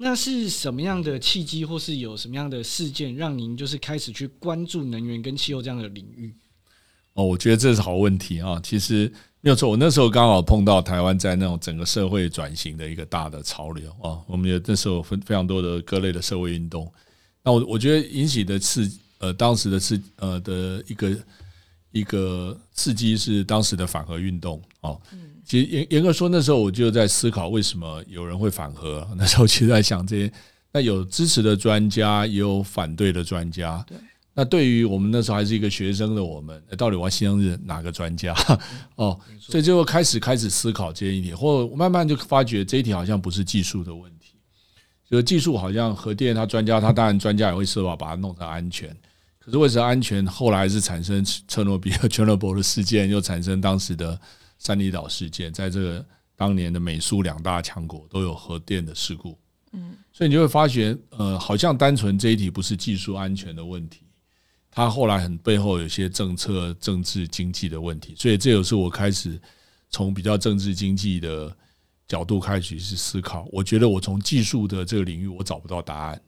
[0.00, 6.32] 那是什么样的契机，或是有什么样的事件，让您就是开始去关注能源跟气候这样的领域？
[7.18, 8.60] 哦，我觉得这是好问题啊。
[8.62, 14.22] 其实没有错，我那时候刚好碰到台湾在那种整个社会转型的一个大的潮流啊。
[14.28, 16.88] 我们也那时候分非常多的各类的社会运动。
[17.42, 18.88] 那我我觉得引起的刺
[19.18, 21.16] 呃当时的刺呃的一个
[21.90, 25.00] 一个刺激是当时的反核运动哦。
[25.44, 29.04] 其实严严格说，那时候我就在思考为什么有人会反核。
[29.18, 30.32] 那时候其实在想这些，
[30.72, 33.84] 那有支持的专家，也有反对的专家。
[33.88, 33.98] 对。
[34.38, 38.32] 那对于我们那时候还是一个学生的我们，到底我要信任哪个专家？
[38.94, 44.34] 哦，所以就开始开始思考这一题，或慢慢就发觉这一题好像不是技术的问题，
[45.10, 48.96] 就是技术好像核电，它专家他当然专家也会设法把它弄成安全，
[49.40, 54.16] 可是为什么安全后来是产生车诺比 和切诺伯的事件，又产生当时的？
[54.60, 59.38] 三里岛事件，在这个当年的美苏两大强国都有核电的事故，
[59.72, 64.00] 嗯，所以你就会发觉，呃，好像单纯这一题不是技术安全的问题，
[64.78, 69.36] 它后来很背后有些政策、政治、经济的问题，所以这也是我开始
[69.90, 71.52] 从比较政治经济的
[72.06, 73.48] 角度开始去思考。
[73.50, 76.22] 我觉得我从技术的这个领域我找不到答案，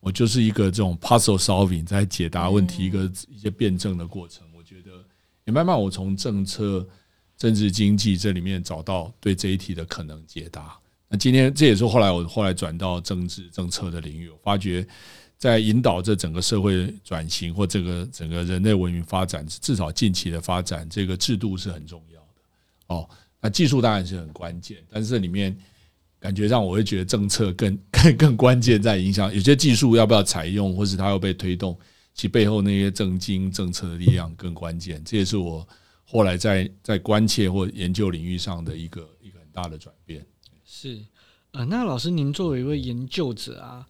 [0.00, 4.46] 我就是一个这种 puzzle solving 在解答问题一个一些辩证的过程。
[4.54, 4.90] 我觉得
[5.46, 6.86] 也慢慢我从政策。
[7.38, 10.78] 政治经济这里面找到对这一题的可能解答。
[11.08, 14.86] 那今天这也是后来我后来转到政治政策的领域，我发觉
[15.42, 22.28] 在引导这整个社会转型或这个整个人类文明发展，至少近期的发展，这个制度是很重要的。
[22.86, 25.52] 哦，那技术当然是很关键，但是里面
[26.20, 31.76] 感觉让我会觉得政策更更 更关键，在影响有些技术要不要采用，或是它要被推动，
[32.14, 35.02] 其背后那些政经政策的力量更关键。
[35.04, 35.66] 这也是我。
[36.04, 40.24] 后来在在关切或研究领域上的一个一个很大的转变
[40.64, 41.02] 是
[41.50, 43.84] 呃，那老师您作为一位研究者啊，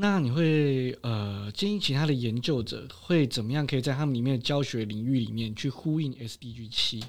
[0.00, 7.02] 那你会呃建议其他的研究者会怎么样可以在他们里面的教学领域里面去呼应 SDG 七？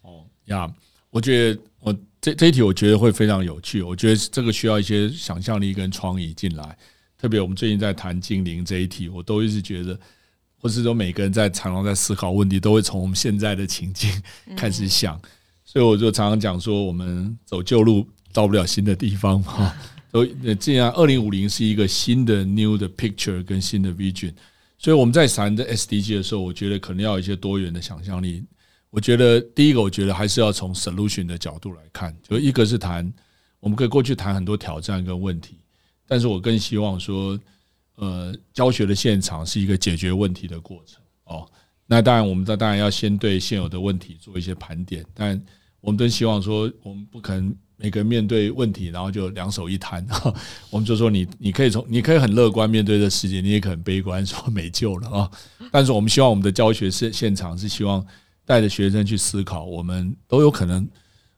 [0.00, 0.68] 哦呀，
[1.10, 6.76] 我觉得我这这一题我觉得会非常有趣，我觉得这个需要一些想象力跟创意进来。
[7.16, 9.96] 特别我们最近在谈精灵这一题，我都一直觉得，
[10.58, 14.10] 或是说每个人在常常在思考问题，都会从我们现在的情境
[14.58, 15.16] 开始想。
[15.64, 19.40] 所以我就常常讲说，我们走旧路到不了新的地方
[20.12, 24.32] 所以既然二零五零是一个新的 new 的 picture 跟新的 vision，
[24.78, 28.44] 所以我们在谈这 SDG 的时候，我觉得可能要有一些多元的想象力。
[28.90, 33.10] 我觉得第一个，我觉得还是要从 solution 的角度来看，就一个是谈，
[33.58, 35.56] 我们可以过去谈很多挑战跟问题，
[36.06, 37.40] 但是我更希望说，
[37.94, 41.48] 呃，教学的现场是一个解决问题的过程哦。
[41.86, 45.42] 那当然，我们当然要先对现有的问题做一些盘点，但
[45.80, 50.06] 我们都希望说，我们不可能每个面对问题，然后就两手一摊。
[50.70, 55.30] 我们就说，你你可以从你可以很乐观面对这世界，你也可能悲观说没救了啊。
[55.70, 58.04] 但是我们希望我们的教学现现场是希望。
[58.44, 60.86] 带着学生去思考，我们都有可能，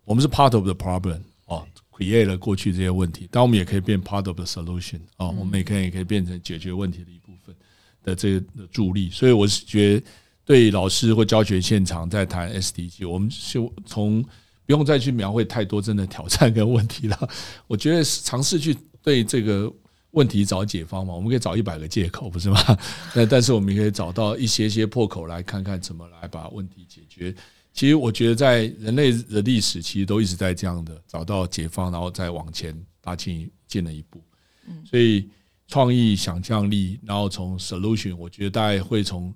[0.06, 7.54] 我们是 part of the problem 哦，create 了过去这些问题，但我们也可以变 part of the solution 哦，我们也可以也可以变成解决问题的一部分
[8.02, 9.10] 的这个助力。
[9.10, 10.06] 所以我是觉得，
[10.46, 14.24] 对老师或教学现场在谈 SDG，我们就从
[14.66, 17.28] 不用再去描绘太多真的挑战跟问题了。
[17.66, 19.72] 我觉得尝试去对这个。
[20.14, 22.56] 问题找解方嘛，我们可以找一百个借口，不是吗？
[23.16, 27.34] 那但是我们也可以找到一些些破口，来看看怎么来把问题解决。
[27.72, 34.22] 其实我觉得，在人类的历史，其实都一直在这样的找到解方，然后再往前踏进进了一步。
[34.68, 35.28] 嗯，所以
[35.66, 39.34] 创意、想象力，然后从 solution，我觉得大概会从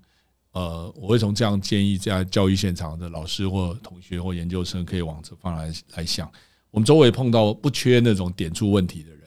[0.52, 6.30] 呃，我会从这样建议，在教育现场的老师或同学或研究生，可以往这方来来想。
[6.70, 9.18] 我们周围碰到不缺那种点出问题的人。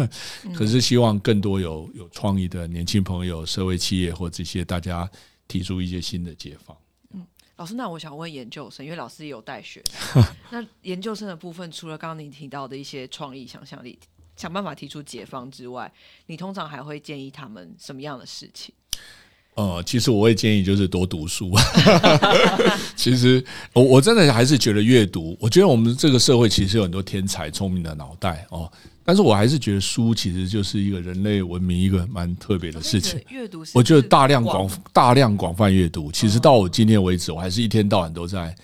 [0.52, 5.08] 可是希望更多有有创意的年轻朋友、社会企业或这些大家
[5.46, 6.76] 提出一些新的解放。
[7.12, 7.24] 嗯，
[7.56, 9.80] 老师，那我想问研究生，因为老师也有带学，
[10.50, 13.96] 那研究生的部分，除了刚刚您提到的一些创意、想象力，
[14.36, 15.92] 想办法提出解放之外，
[16.26, 18.74] 你通常还会建议他们什么样的事情？
[19.54, 21.52] 呃，其实我会建议就是多读书。
[22.96, 28.70] 其实我我真的还是觉得阅读，我觉得我们这个社会其实有很多天才、聪明的脑袋哦。
[29.04, 33.20] 但是我还是觉得书其实就是一个人类文明一个蛮特别的事情。
[33.28, 38.54] 阅读，我觉得大量广大量广泛阅读，其实到我今天为止，我还是一天到晚都在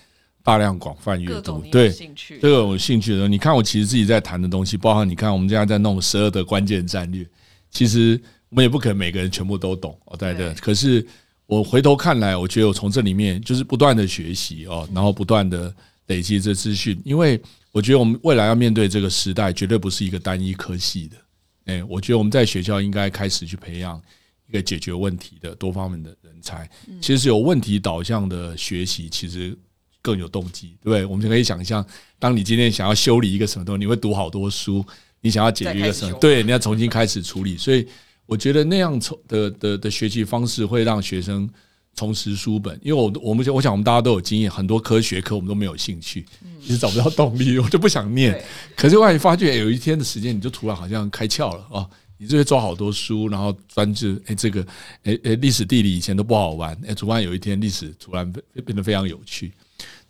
[0.44, 1.58] 大量广泛阅读。
[1.72, 1.92] 对，
[2.40, 7.26] 这个有兴趣的，你看我其实自己在谈的东西，包含你看我们现在在弄十二的关键战略，
[7.72, 10.52] 其实我们也不可能每个人全部都懂哦，对对。
[10.54, 11.06] 可是
[11.46, 15.74] 我回头看来，我觉得我从这里面就是不断的学习哦，然后不断的
[16.06, 17.40] 累积这资讯，因为。
[17.72, 21.16] 我觉得我们未来要面对这个时代，绝对不是一个单一科系的。
[21.66, 24.00] 哎，我觉得我们在学校应该开始去培养
[24.48, 26.66] 一个解决问题的多方面的人才。
[27.02, 29.54] 其实有问题导向的学习，其实
[30.00, 31.04] 更有动机，对不对？
[31.04, 31.86] 我们就可以想象，
[32.18, 34.82] 当你今天想要修理一个什么东西，你会读好多书；
[35.20, 37.58] 你想要解决一个什么，对，你要重新开始处理。
[37.58, 37.86] 所以，
[38.26, 41.48] 我觉得那样从的的的学习方式会让学生。
[41.98, 46.26] 重拾书本，因为我我们我想我们大家都有经验，很多科学课我们都没有兴趣，
[46.60, 48.38] 其实找不到动力，我就不想念。
[48.76, 51.88] 可是万一发觉有一天的时间，你就突然好像开窍了啊！
[52.18, 54.60] 你就会抓好多书，然后专注哎这个
[55.04, 58.30] 哎哎历史地理以前都不好玩，哎突然有一天历史突然
[58.66, 59.50] 变得非常有趣，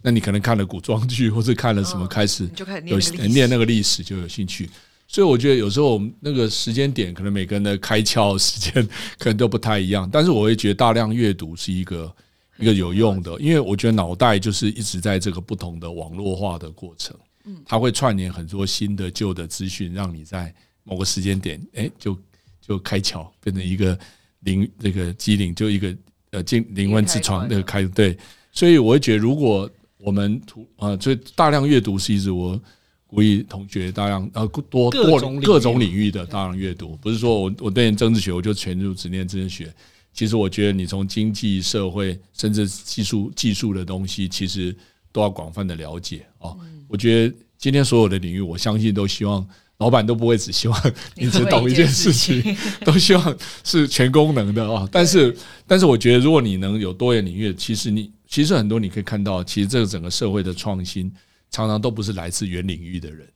[0.02, 2.50] 那你可能看了古装剧或者看了什么开始
[2.84, 2.98] 有
[3.28, 4.68] 念那个历史就有兴趣。
[5.08, 8.86] 所以我觉得有时候我们那个时间点，可能每个人的开窍时间
[9.18, 10.08] 可能都不太一样。
[10.12, 12.12] 但是我会觉得大量阅读是一个
[12.58, 20.52] 一个有用的，因为我觉得脑袋就是一直在这个不同的网络化的过程，嗯，它会串联很多新的旧的资讯，让你在
[20.82, 22.18] 某个时间点，哎，就
[22.60, 23.96] 就开窍，变成一个
[24.40, 25.96] 灵那个机灵，就一个
[26.32, 28.18] 呃进灵魂之窗那个开对。
[28.50, 32.60] 所以我会觉得，如果我们图啊，所以大量阅读是一直我。
[33.08, 39.72] 鼓励同学大量呃多多各种领域的大量阅读，不是说我我对政治学我就全入只念政治学。
[40.12, 44.74] 其实我觉得你从经济社会甚至技术技术的东西，其实
[45.12, 46.58] 都要广泛的了解哦。
[46.88, 49.46] 我觉得今天所有的领域，我相信都希望
[49.76, 54.88] 老板都不会只希望你只懂一件事情， 都希望是全功能的啊。
[54.90, 55.36] 但是
[55.66, 61.12] 但是我觉得如果你能有多元领域，其实你其实很多你可以看到，其实这个整个社会的创新。
[61.56, 63.26] 常常都不是来自原领域的人，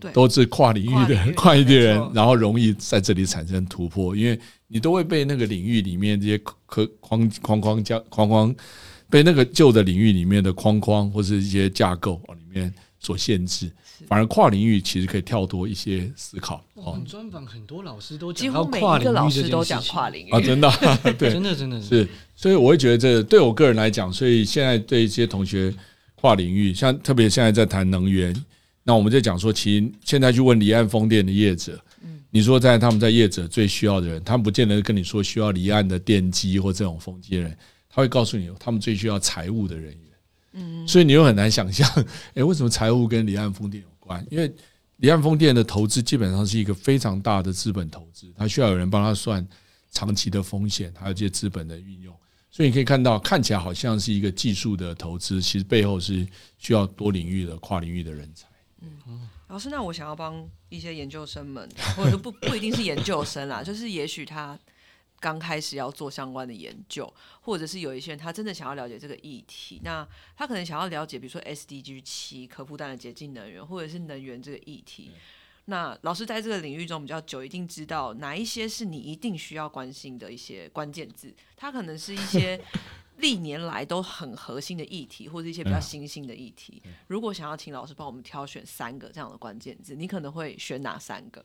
[0.00, 8.52] 对，都是跨领域的跨域的人，然后容易在这里产生突破，因为你都会被那个领域里面这些框框框框架框框，
[9.08, 13.70] 被那个旧的领域里面的框框或者一些架构里面所限制，
[14.08, 16.64] 反而跨领域其实可以跳脱一些思考。
[16.74, 20.68] 我们，专访很多老师都几乎每一个老师都讲跨领域啊，真的，
[21.16, 21.80] 对，真的真的。
[21.80, 25.72] 是，所以我会觉得这对我个人来讲，所以现在对一些同学。
[26.20, 28.34] 跨领域，像特别现在在谈能源，
[28.82, 31.80] 那我们在讲说，其实现在去问离岸风电的业者，
[32.30, 37.56] 你说在他们在业者最需要的人，他们不见得跟你说需要离岸的电机或这种风机人，
[37.88, 40.02] 他会告诉你他们最需要财务的人员。
[40.54, 41.88] 嗯，所以你又很难想象，
[42.34, 44.26] 哎，为什么财务跟离岸风电有关？
[44.30, 44.52] 因为
[44.96, 49.46] 离岸风电的投资基本上是一个非常大的资本投资，它需要有人帮他算
[49.92, 52.12] 长期的风险，还有这些资本的运用。
[52.50, 56.26] 所以你可以看到，看起来好像是一个技术的投资，其实背后是
[56.58, 58.46] 需要多领域的、跨领域的人才。
[58.80, 64.58] 嗯，老师，那我想要帮一些研究生们， 或者不不一定是研究生啦，就是也许他
[65.20, 75.10] 刚开始要做相关的研究，或者是有一些人他真的想要了解这个议题，那他可能想要了解，比如说 SDG 七可负担的洁净能源，或者是能源这个议题。
[75.68, 82.60] 那老师在这个领域中比较久，一定知道哪一些是你一定需要关心的一些关键字，它可能是一些。
[83.20, 86.80] 历年来都很核心的议题，或者一些比较新兴的议题。
[87.08, 91.44] 如果想要请老师帮我们挑选三个这样的关键字，你可能会选哪三个？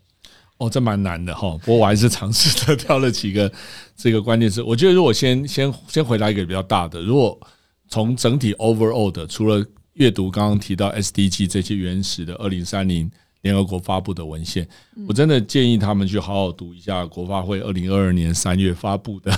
[0.59, 1.57] 哦，这蛮难的哈。
[1.57, 3.51] 不过我还是尝试的 挑了几个
[3.95, 4.61] 这个关键字。
[4.61, 7.35] 我觉得如果先先先回答一个比较大的，如果
[7.87, 13.09] 从整体 overall 的，除了阅读刚刚提到 SDG 这些原始的二零三零。
[13.43, 14.67] 联合国发布的文献，
[15.07, 19.31] 我真的建议他们去好好读一下国发会二零二二年三月发布的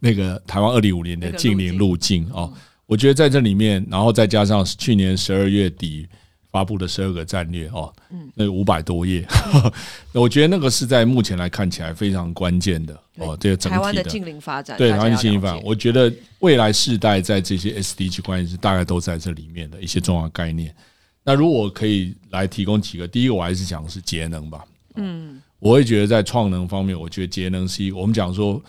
[0.00, 2.52] 那个台湾二零五年的近邻路径哦。
[2.86, 6.08] 我觉得在这里面，然后再加上去年十二月底
[6.50, 7.92] 发布的十二个战略哦，
[8.34, 9.24] 那五百多页，
[10.12, 13.36] 我觉得那个是在目前来看起来非常关键的哦。
[13.38, 20.74] 这个整体的近邻发展，对台湾的近邻发展，我觉得未来世代在这些 SDG 关键是大概都在这里面的一些重要概念。
[21.22, 24.64] 那如果可以来提供几个，第一个我还是讲是节能吧。
[24.96, 27.96] 嗯，我会觉得在创能方面，我觉得节能是一个。
[27.96, 28.62] 我们讲说，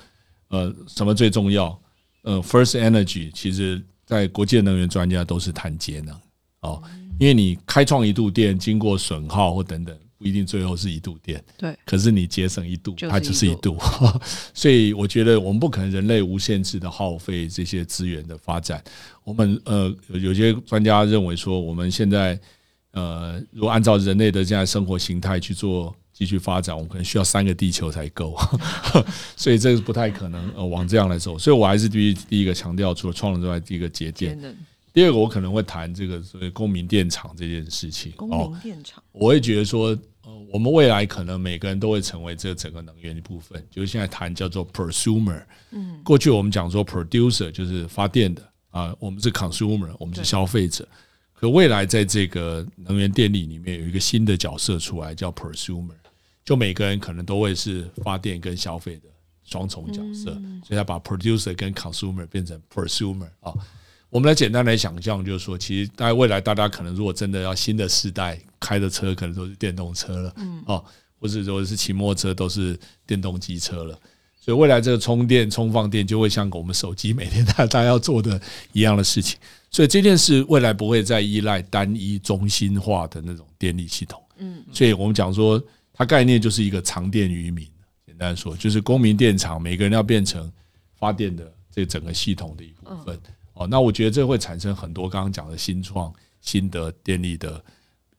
[0.49, 1.79] 呃，什么最重要？
[2.23, 6.15] 呃，First Energy，其实在国际能源专家都是谈节能
[6.61, 6.83] 哦，
[7.19, 9.97] 因为你开创一度电，经过损耗或等等。
[10.21, 13.75] 不一定最后是一度电，对，可是你节省一度，它就是一度。
[14.53, 18.83] 所以我觉得我们不可能人类无限制的耗费这些资源的发展。
[19.23, 22.39] 我们呃，有些专家认为说，我们现在
[22.91, 28.37] 呃，如果按照人类的现在生活形态去做继续发展，我们可能需要三个地球才够。
[29.35, 31.39] 所以这个不太可能呃往这样来走。
[31.39, 34.39] 所以我还是第一第一个强调，除了创能之外，第一个节电。
[34.93, 38.11] 第二个我可能会谈这个所谓公民电厂这件事情。
[38.17, 39.97] 公民电厂，我会觉得说。
[40.23, 43.63] 呃，我们未来可能每个人都会成为这整个能源的部分。
[43.71, 50.87] 就是现在谈叫做 prosumer，嗯，过去我们讲说 producer 就是发电的啊，我们是 consumer，我们是消费者。
[51.33, 55.95] 可未来在这个能源电力里面有一个新的角色出来，叫 prosumer，
[56.45, 59.09] 就每个人可能都会是发电跟消费的
[59.43, 60.31] 双重角色，
[60.63, 63.51] 所以他把 producer 跟 consumer 变成 prosumer 啊。
[64.11, 70.85] 我们来简单来想象，就是说，其实在未来，大家可能如果真的要新的世代开的车，可能都是电动车了，嗯，哦，
[71.19, 73.99] 或者说是骑摩托车都是电动机车了。
[74.39, 78.41] 所以未来这个充电、充放电就会像我们手机每天大大家要做的
[78.71, 79.37] 一样的事情。
[79.69, 85.61] 所以这件事未来不会再依赖单一中心化的那种电力系统，嗯，所以我们讲说，
[85.93, 87.67] 它概念就是一个长电于民。
[88.05, 90.51] 简单说，就是公民电厂每个人要变成
[90.97, 93.19] 发电的这整个系统的一部分。
[93.53, 97.63] 哦，那我觉得这会产生很多刚刚讲的新创、新的电力的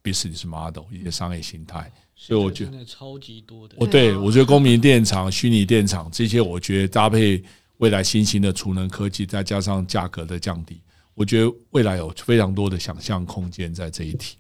[0.03, 3.77] business model 一些商业形态，所以我觉得超级多的。
[3.79, 7.43] 哦，对，我觉得公民电厂、虚拟电厂这些，我觉得搭配
[7.79, 10.81] 未来新型的储能科技，再加上价格的降低，
[11.15, 14.37] 我觉得未来有非常多的想象空间在这一题。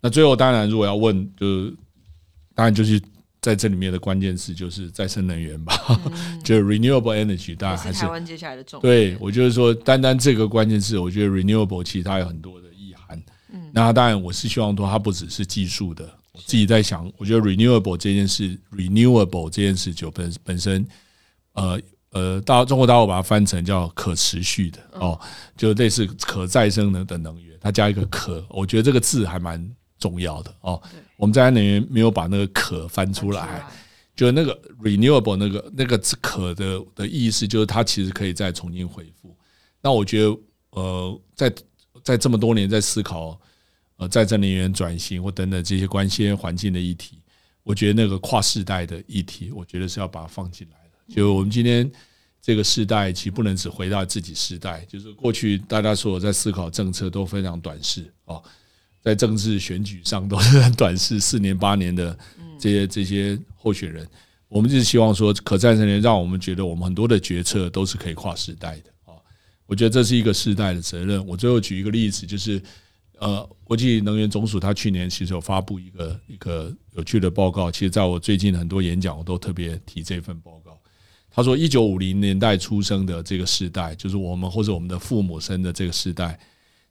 [0.00, 1.74] 那最后，当然如果要问，就是
[2.54, 3.00] 当然就是。
[3.42, 5.74] 在这里面的关键词就是再生能源吧，
[6.44, 12.61] 就是 renewable energy，当然还是台湾接下来的重对我就是说，单单这个关键词，我觉得 renewable 其实它有很多
[13.72, 16.04] 那当然我是希望说，它不只是技术的。
[16.32, 20.86] 我自己在想，我觉得 renewable 这件事，renewable 这件事就本本身，
[21.54, 25.18] 呃呃，大中国大陆把它翻成叫可持续的哦，
[25.56, 29.74] 就类似可再生能的能源，它加一个可，我觉得这个字还蛮。
[29.98, 30.82] 重要的哦，
[31.16, 33.64] 我们在能源没有把那个可翻出来，
[34.16, 39.32] 就那个 renewable 那个那个可的的意思，就是它其实可以再重新恢复。
[39.80, 40.36] 那我觉得，
[40.70, 41.52] 呃，在
[42.02, 43.40] 在这么多年在思考
[44.02, 47.18] 呃再生能源转型或等等这些关心环境的议题，
[47.62, 51.14] 我觉得那个跨世代的议题，我觉得是要把它放进来的。
[51.14, 51.88] 就我们今天
[52.40, 58.42] 这个时代，其实不能只回到自己时代，就是过去大家所有在思考政策都非常短视哦。
[59.00, 62.18] 在政治选举上都是 很短视，四年八年的
[62.58, 64.06] 这些这些候选人，
[64.48, 69.14] 我们就是希望说，可再生能源让我们觉得我们很多的决策都是可以跨时代的啊。
[69.66, 71.24] 我觉得这是一个世代的责任。
[71.26, 72.62] 我最后举一个例子，就是
[73.22, 80.76] 呃，国际能源总署它去年其实有发布一个一个有趣的报告，其实在我最近很多演讲我都特别提这份报告。
[81.30, 86.36] 他说，一九五零年代出生的这个时代，就是我们或者我们的父母生的这个时代，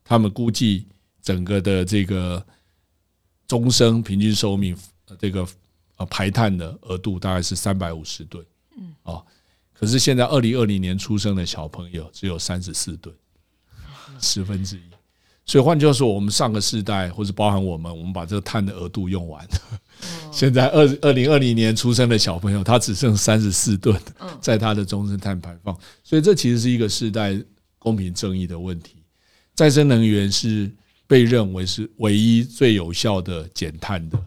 [0.05, 0.87] 他们估计
[1.21, 2.41] 整个的这个
[3.45, 4.73] 终生平均寿命，
[5.19, 5.45] 这个
[5.97, 8.45] 呃排碳的额度大概是三百五十吨，
[8.77, 9.21] 嗯，啊，
[9.73, 13.13] 可是现在二零二零年出生的小朋友只有三十四吨，
[14.21, 14.90] 十分之一。
[15.51, 19.45] 所以换句话说，我们上个世代或者包含我们，我们把这个碳的额度用完。
[20.31, 23.99] 现在二二零二零年出生的小朋友，他只剩三十四吨，
[24.39, 25.77] 在他的终身碳排放。
[26.05, 27.37] 所以这其实是一个世代
[27.77, 29.03] 公平正义的问题。
[29.53, 30.71] 再生能源是
[31.05, 34.17] 被认为是唯一最有效的减碳的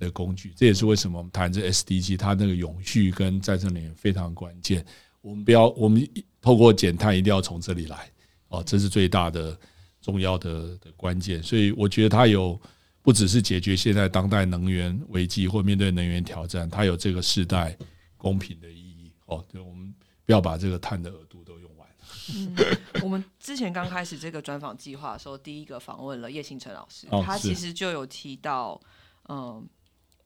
[0.00, 0.52] 的工具。
[0.56, 4.84] 这也是为什么我们谈这 SDG，它那个永续跟再生能源非常关键。
[5.20, 6.04] 我们不要，我们
[6.40, 8.10] 透过减碳一定要从这里来
[8.48, 9.56] 哦，这是最大的。
[10.02, 12.60] 重要的的关键，所以我觉得它有
[13.00, 17.74] 不只是解决现在当代能源危机或面对能源挑战，它有这个世代
[18.16, 19.12] 公平的意义。
[19.26, 19.94] 哦，对，我们
[20.26, 21.88] 不要把这个碳的额度都用完。
[22.34, 22.54] 嗯，
[23.02, 28.80] 我们之前刚开始这个专访计划的时候，第一个访问了叶星辰老师，他其实就有提到，
[29.28, 29.64] 嗯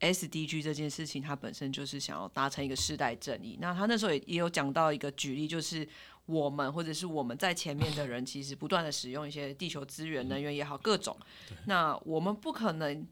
[0.01, 3.59] ，SDG 这件事情，他本身就是想要达成一个世代正义。
[3.61, 5.87] 那他那时候也也有讲到一个举例，就是。
[6.27, 11.17] 我们或者是我们在前面的人，其实不断的使用一些地球资源、能源也好，各种。
[11.67, 13.07] 那我们不可能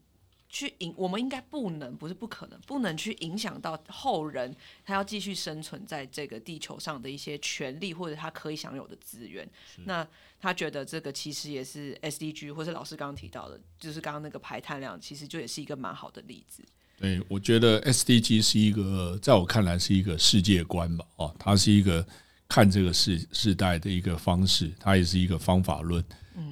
[0.49, 4.53] 去影，我们应该不能，不是不可能，不能去影响到后人
[4.83, 9.49] 他要继续生存在这个地球上的一些权利或者他可以享有的资源。
[9.85, 10.05] 那
[10.39, 16.63] 他觉得这个其实也是 SDG，或者老师刚刚提到的，就是刚刚那个排碳量，其实就也是一个蛮好的例子。
[16.97, 21.05] 对，我觉得 SDG 是一个，在我看来是一个世界观吧。
[21.15, 22.05] 哦，它是一个。
[22.47, 26.03] 看这个世世代的一个方式，它也是一个方法论，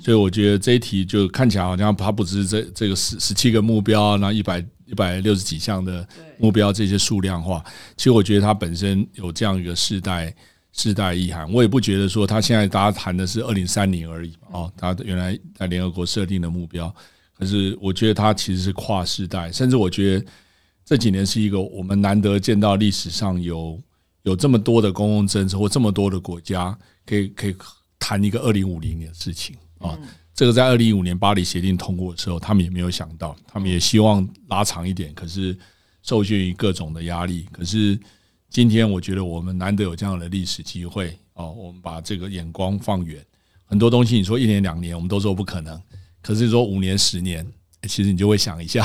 [0.02, 6.06] 所以我觉得这一题就看起来好像它不只是这这个十十七个目标，那一百一百六十几项的
[6.40, 7.64] 目标这些数量化，
[7.96, 10.36] 其实我觉得它本身有这样一个世代
[10.72, 11.50] 世代意涵。
[11.54, 16.94] 我也不觉得说它现在大家谈的是二零三零而已哦，它原来在联合国设定的目标，
[17.38, 20.26] 可是我觉得它其实是跨世代，甚至我觉得
[20.84, 23.80] 这几年是一个我们难得见到历史上有。
[24.24, 27.56] 有这么多的公共政策或这么多的国家，可以可以
[28.00, 29.98] 谈一个二零五零年的事情啊。
[30.34, 35.56] 这个在二零一五年巴黎协定通过的时候，他们也没有想到，他们也希望拉长一点，可是
[36.02, 37.46] 受限于各种的压力。
[37.52, 38.00] 可是
[38.50, 43.24] 今天，我觉得我们难得有这样的历史机会哦，我们把这个眼光放远，
[43.66, 45.80] 很多东西你说一年两年，我们都说不可能。
[46.22, 47.46] 可是说五年十年，
[47.84, 48.84] 其实你就会想一下，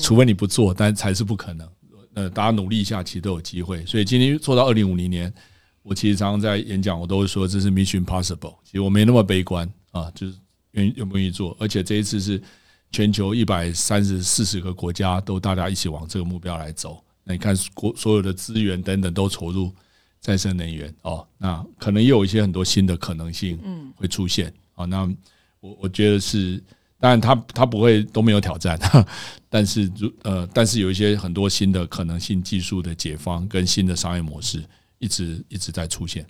[0.00, 1.68] 除非你不做，但才是不可能。
[2.16, 3.84] 呃，大家努力一下，其实都有机会。
[3.84, 5.30] 所以今天做到二零五零年，
[5.82, 8.56] 我其实常常在演讲，我都会说这是 mission possible。
[8.64, 10.34] 其实我没那么悲观啊，就是
[10.70, 11.54] 愿愿不愿意做。
[11.60, 12.42] 而且这一次是
[12.90, 17.04] 全球一百三十四十个国家都大家一起往这个目标来走。
[17.22, 19.70] 那你看，国所有的资源等等都投入
[20.18, 24.86] 再生能源哦，那可能也有一些很多新的可能性嗯会出现啊。
[24.86, 25.02] 那
[25.60, 26.64] 我我觉得是。
[26.98, 28.78] 当然，他他不会都没有挑战，
[29.50, 34.64] 但是如呃，但是有一些很多新的可能性、技术的解放跟新的商业模式，
[34.98, 36.26] 一直一直在出现。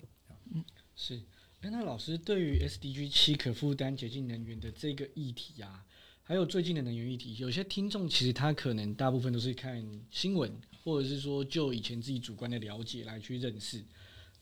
[0.53, 0.63] 嗯，
[0.95, 1.21] 是。
[1.69, 5.83] 那老师对于 SDG 七可负担洁净能源的这个议题啊，
[6.23, 10.49] 还有最近的能源议题，有些听众其实他可能大部分都是看新闻，
[10.81, 13.83] 或者是说就以前自己主观的了解来去认识。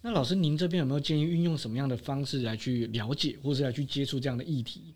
[0.01, 4.93] 那老师，您这边有没有建议运用什么样的方式来去了解，或是来去接触这样的议题？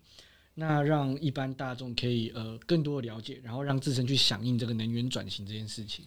[0.54, 6.04] 那让一般大众可以呃更多的了解，然后让自身去响应这个能源转型这件事情。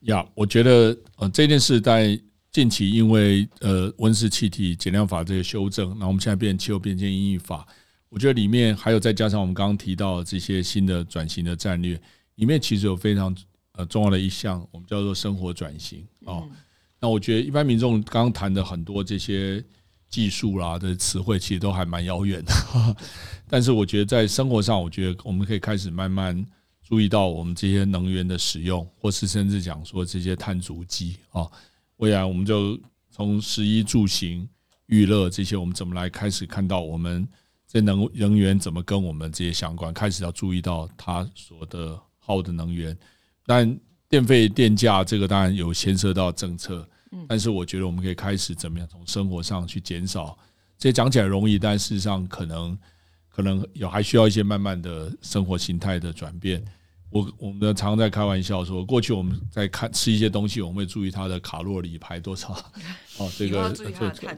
[0.00, 2.20] 呀，我觉得呃这件事在
[2.50, 7.66] 近期因为呃温室气体减量法这些修正，那我们现在变气候变迁应法，
[8.08, 11.98] 我觉得里面还有再加上我们刚刚提到这些新的转型的战略，
[12.34, 13.34] 里面其实有非常
[13.72, 16.46] 呃重要的一项，我们叫做生活转型哦。
[17.00, 19.64] 那我觉得一般民众刚刚谈的很多这些。
[20.16, 22.96] 技术啦的词汇其实都还蛮遥远的，
[23.46, 26.42] 但是我觉得在生活上，我觉得我们可以开始慢慢
[26.82, 31.46] 注意到我们这些能源的使用，或是甚至讲说这些碳足迹啊。
[31.98, 32.80] 未来我们就
[33.10, 34.48] 从食衣住行、
[34.86, 37.28] 娱乐这些，我们怎么来开始看到我们
[37.70, 42.96] 这能能源怎么跟我们这些相关，开始要注意到它所的耗的能源。
[43.44, 43.78] 但
[44.08, 46.88] 电费电价这个当然有牵涉到政策。
[47.28, 50.36] 但是我觉得我们可以开始怎么样从生活上去减少，
[50.78, 52.76] 这讲起来容易，但事实上可能
[53.28, 56.62] 可能有还需要一些慢慢的生活形态的转变。
[57.08, 62.52] 我我们的常常在开玩笑说，过去我们在看吃一些东西，我们会注意它的卡路里排多少，
[63.16, 63.72] 哦，这个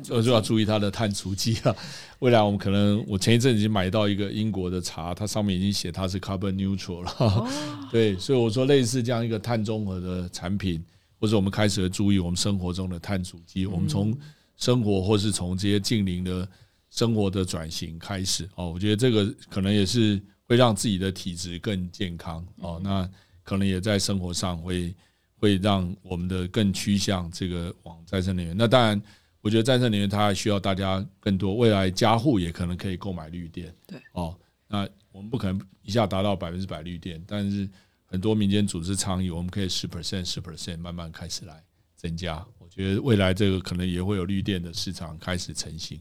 [0.03, 1.75] 就就要注意它的碳足迹啊。
[2.21, 7.49] 未来我们可能，我前一阵已经买到一个英国的茶，它上面已经写它是 carbon neutral 了，
[7.91, 10.85] 对，所以我说类似这样一个碳中和的产品，
[11.19, 14.17] 或者我们开始会注意我们生活中的碳足迹，我们从
[14.57, 16.49] 生活或是从这些近邻的
[16.91, 20.21] 生活的转型开始哦，我觉得这个可能也是。
[20.49, 23.07] 会让自己的体质更健康哦，那
[23.43, 24.95] 可能也在生活上会
[25.37, 28.57] 会让我们的更趋向这个往再生能源。
[28.57, 28.99] 那当然，
[29.43, 33.71] 我觉得再生能源它还需要大家更多，未来家户也可能可以购买绿电。
[33.87, 34.35] 对哦，
[34.67, 37.69] 那我们不可能一下达到百分之百绿电，但是
[38.11, 41.63] 很多民间组织倡议，我们可以十 percent 十 percent 慢慢开始来
[41.95, 42.45] 增加。
[42.59, 46.01] 我觉得未来这个可能也会有绿电的市场开始成型，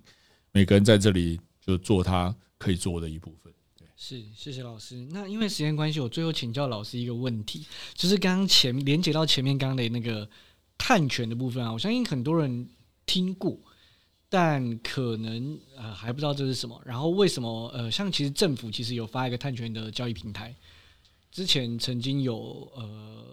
[0.51, 3.53] 每个人在这里就做他可以做的一部分。
[3.99, 5.07] 是，谢谢老师。
[5.09, 7.65] 那因为时间关系，我最后请教老师一个问题，
[7.95, 10.29] 就是刚刚前连接到前面刚刚的那个
[10.77, 12.69] 碳权的部分啊，我相信很多人
[13.07, 13.59] 听过，
[14.29, 16.79] 但可能呃还不知道这是什么。
[16.85, 20.55] 然后为什么呃，像其实政府其实有发一个碳权的交易平台，
[21.37, 23.23] 之前曾经有呃，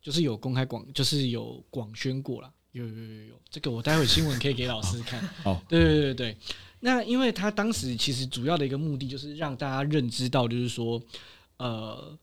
[0.00, 5.20] 就是有公开广，就是有广宣过了，有有有有，这个我待会新闻可以给老师看。
[5.42, 6.36] 好，对对对对。
[6.78, 11.02] 那因为他当时其实主要的一个目的就是让大家认知到，就是说，
[11.56, 12.16] 呃，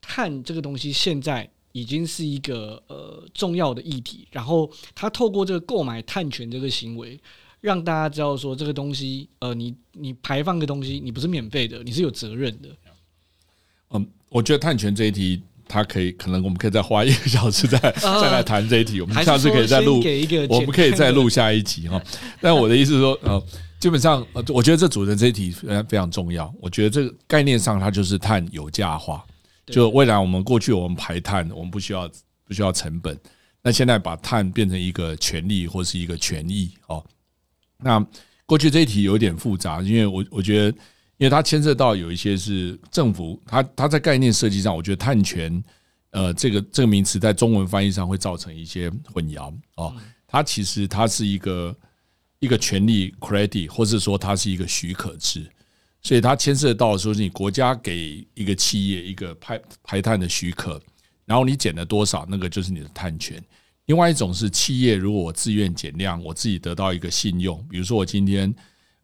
[0.00, 4.26] 碳这个东西现在已经是一个呃重要的议题。
[4.32, 7.16] 然后他透过这个购买碳权这个行为，
[7.60, 12.68] 让大家知道说这个东西，呃，你你排放个东西，你不是免费的，你是有责任的。
[13.94, 19.00] 嗯，我觉得碳权这一题，它可以可能我们可以再花一个小时再 再来谈这一题。
[19.00, 20.02] 我们下次可以再录，
[20.48, 22.02] 我们可以再录下一集哈。
[22.40, 23.42] 但我的意思是说，呃。
[23.82, 26.54] 基本上，呃，我觉得这主人这一题非常非常重要。
[26.60, 29.24] 我觉得这个概念上，它就是碳有价化。
[29.66, 32.08] 就未来我们过去我们排碳，我们不需要
[32.46, 33.18] 不需要成本。
[33.60, 37.04] 那现在把碳变成一个权利或是一个权益哦。
[37.78, 38.06] 那
[38.46, 40.78] 过去这一题有点复杂，因为我我觉得，
[41.22, 45.62] 因为它牵涉到有一些是政府，它它在概念设计上，我觉得碳权，
[46.10, 49.94] 呃，这个这个名词在中文翻译上会造成一些混淆哦。
[50.26, 51.74] 它其实它是一个。
[52.42, 55.48] 一个权利 credit，或是说它是一个许可制，
[56.02, 60.82] 所以它牵涉到说是你国家给一个企业一个排排碳的许可，
[61.24, 63.40] 然后你减了多少，那个就是你的碳权。
[63.86, 68.52] 另外一种是企业如果我自愿减量，我自己得到一个信用，比如说我今天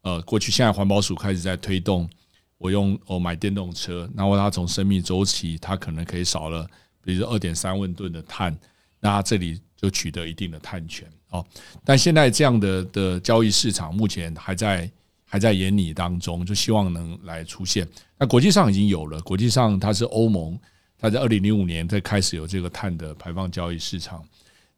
[0.02, 2.08] 呃过去现在环保署开始在推动，
[2.56, 6.68] 我用我买电动车，然后它从生命周期它可能可以少了，
[7.02, 8.56] 比如说二点三万吨的碳，
[9.00, 11.08] 那它这里就取得一定的碳权。
[11.30, 11.44] 哦，
[11.84, 14.90] 但现在这样的的交易市场目前还在
[15.24, 17.86] 还在研拟当中，就希望能来出现。
[18.16, 20.58] 那国际上已经有了，国际上它是欧盟，
[20.98, 24.24] 它在二零零五年才开始有这个碳的排放交易市场。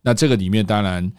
[0.02, 1.10] 那这个里面当然，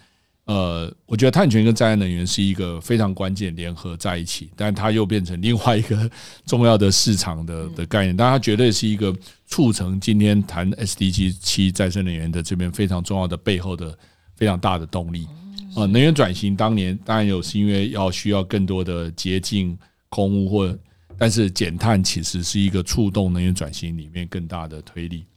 [0.46, 6.10] 呃，我觉得碳权跟再生能源是一个非常关键联合在一起，但它又变成另外一个
[6.46, 8.16] 重要的市场的 的概念。
[8.16, 9.16] 但它绝对是一个
[9.46, 13.98] 促成今天谈 SDG 七再生能源的这边非常重要的背后的。
[14.34, 15.28] 非常大的动力
[15.76, 15.86] 啊！
[15.86, 19.78] 能源转型当年当然有，是因为要需要更多的洁净
[20.10, 20.80] 空污，或
[21.16, 25.28] 但是减碳其实是一个触动能源转型里面更大的推力。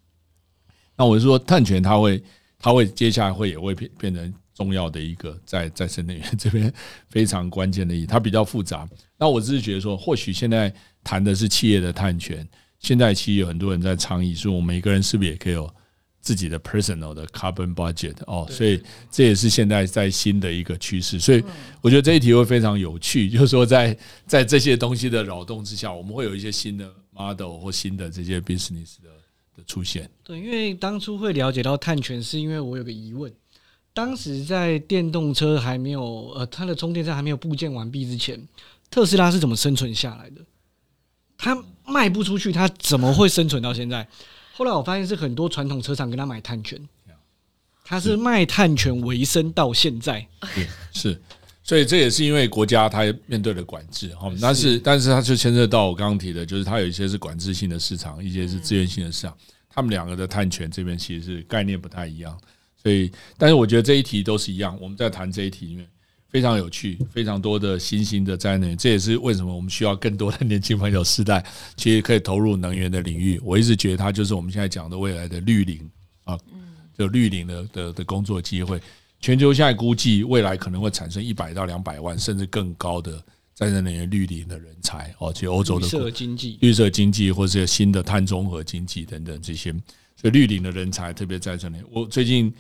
[0.97, 2.23] 那我是说，碳权它会，
[2.59, 6.73] 它会接下来会也会变变成重要的一个在再生能源这边
[7.09, 8.89] 非常关键的，一它比较复杂。
[9.19, 10.73] 那我只是觉得说，或许现在
[11.03, 12.49] 谈的是企业的碳权，
[12.79, 15.71] 现在其实有很多人在倡议，说我们每个人是不是也可以有？
[16.25, 21.45] 自己的 personal 的 carbon budget 哦，所以这也是现在在新的一个趋势，所以
[21.83, 23.95] 我觉得这一题会非常有趣，就是说在
[24.27, 29.11] 在这些东西的扰动之下，我们会有一些新的 model 或新的这些 business 的
[29.55, 30.11] 的出现。
[30.23, 33.31] 对，因为当初会了解到碳权，是因为我有个疑问，
[33.95, 38.47] 当时在电动车还没有呃它的充电站还没有部件完毕之前，
[38.91, 40.43] 特斯拉是怎么生存下来的？
[41.39, 41.57] 它
[41.87, 44.07] 卖不出去，它怎么会生存到现在？
[44.53, 46.81] 后来我发现是很多传统车厂跟他买碳权，
[47.85, 50.25] 他是卖碳权为生到现在。
[50.93, 51.21] 是，
[51.63, 59.37] 所以这也是因为国家它面对了管制哈，但是但是它就牵涉到我刚刚提的，就是它有一些是管制性的市场，一些是资源性的市场，
[59.69, 62.37] 他们两个的碳权这边其实是概念不太一样。
[62.85, 65.85] 所以，但是我觉得这一题都是一样，我们在谈这一题里面。
[66.29, 71.41] 非常有趣，非常多的新兴的灾难，这也是为什么我们需要更多的年轻朋友世代，
[71.77, 73.41] 其实可以投入能源的领域。
[73.45, 75.89] 我一直觉得它就是我们现在讲的未来的绿林
[76.25, 76.37] 啊，
[76.99, 78.81] 就绿林的的的工作机会。
[79.21, 83.23] 全球现在估计未来可能会产生一百到两百万，甚至更高的
[83.55, 89.71] 再生能源绿林的人才哦，去欧洲的绿色经济，绿色经济或者新的碳中和经济等等这些，
[90.17, 91.77] 所以绿林的人才特别在这里。
[91.93, 92.53] 我最近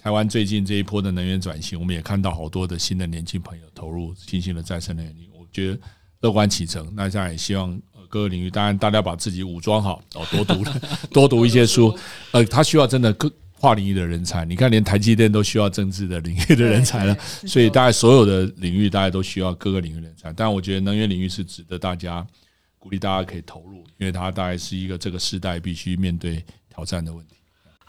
[0.00, 5.78] 台湾最近这一波的能源转型，我们也看到好多的新的年轻朋友投入新兴的再生能源，我觉得
[6.20, 6.88] 乐观启程。
[6.94, 10.64] 那现在也希望各个领域，当然大家把自己武装好哦，多读
[11.12, 11.96] 多读一些书。
[12.30, 13.30] 呃，他需要真的各
[13.60, 14.44] 跨领域的人才。
[14.44, 17.14] 你看，连台积电都需要政治的领域的人才了，
[17.44, 20.32] 所以大概所有的领域，大家都需要各个领域人才。
[20.32, 22.24] 但我觉得能源领域是值得大家
[22.78, 27.34] 鼓励，大家可以投入，因为它大概是一个这个时代必须面对挑战的问题。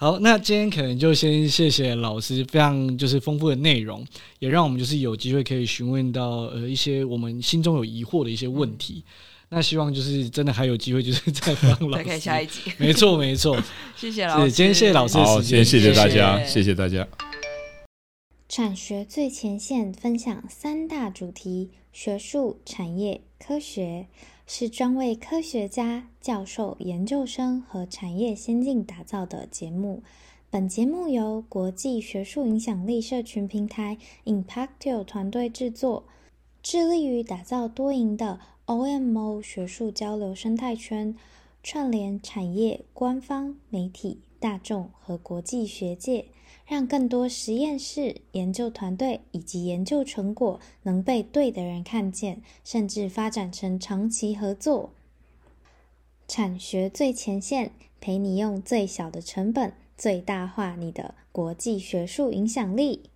[0.02, 4.02] 好，那今天可能就先谢谢老师非常就是丰富的内容，
[4.40, 9.04] 也让我们就是有机会可以询问到呃一些我们心中有疑惑的一些问题。
[9.50, 12.04] 那希望就是真的还有机会，就是再帮老师。
[12.06, 12.72] 再看下一集。
[12.78, 13.62] 没错，没错。
[13.98, 14.50] 谢谢老师。
[14.50, 15.18] 今天谢谢老师。
[15.18, 17.06] 好，先谢谢大家，谢谢大家。
[18.48, 24.08] 产学最前线分享三大主题：学术、产业、科学。
[24.52, 30.02] 是专为科学家、教授、研究生和产业先进打造的节目。
[30.50, 36.06] 本节目由国际学术影响力社群平台 Impactio 团队制作，
[36.64, 41.16] 致力于打造多赢的 OMO 学术交流生态圈，
[41.62, 46.26] 串联产业、官方、媒体、大众和国际学界。
[46.70, 54.92] 让更多实验室、研究团队以及研究成果能被对的人看见，甚至发展成长期合作。
[56.28, 63.10] 产学最前线，陪你用最小的成本最大化你的国际学术影响力。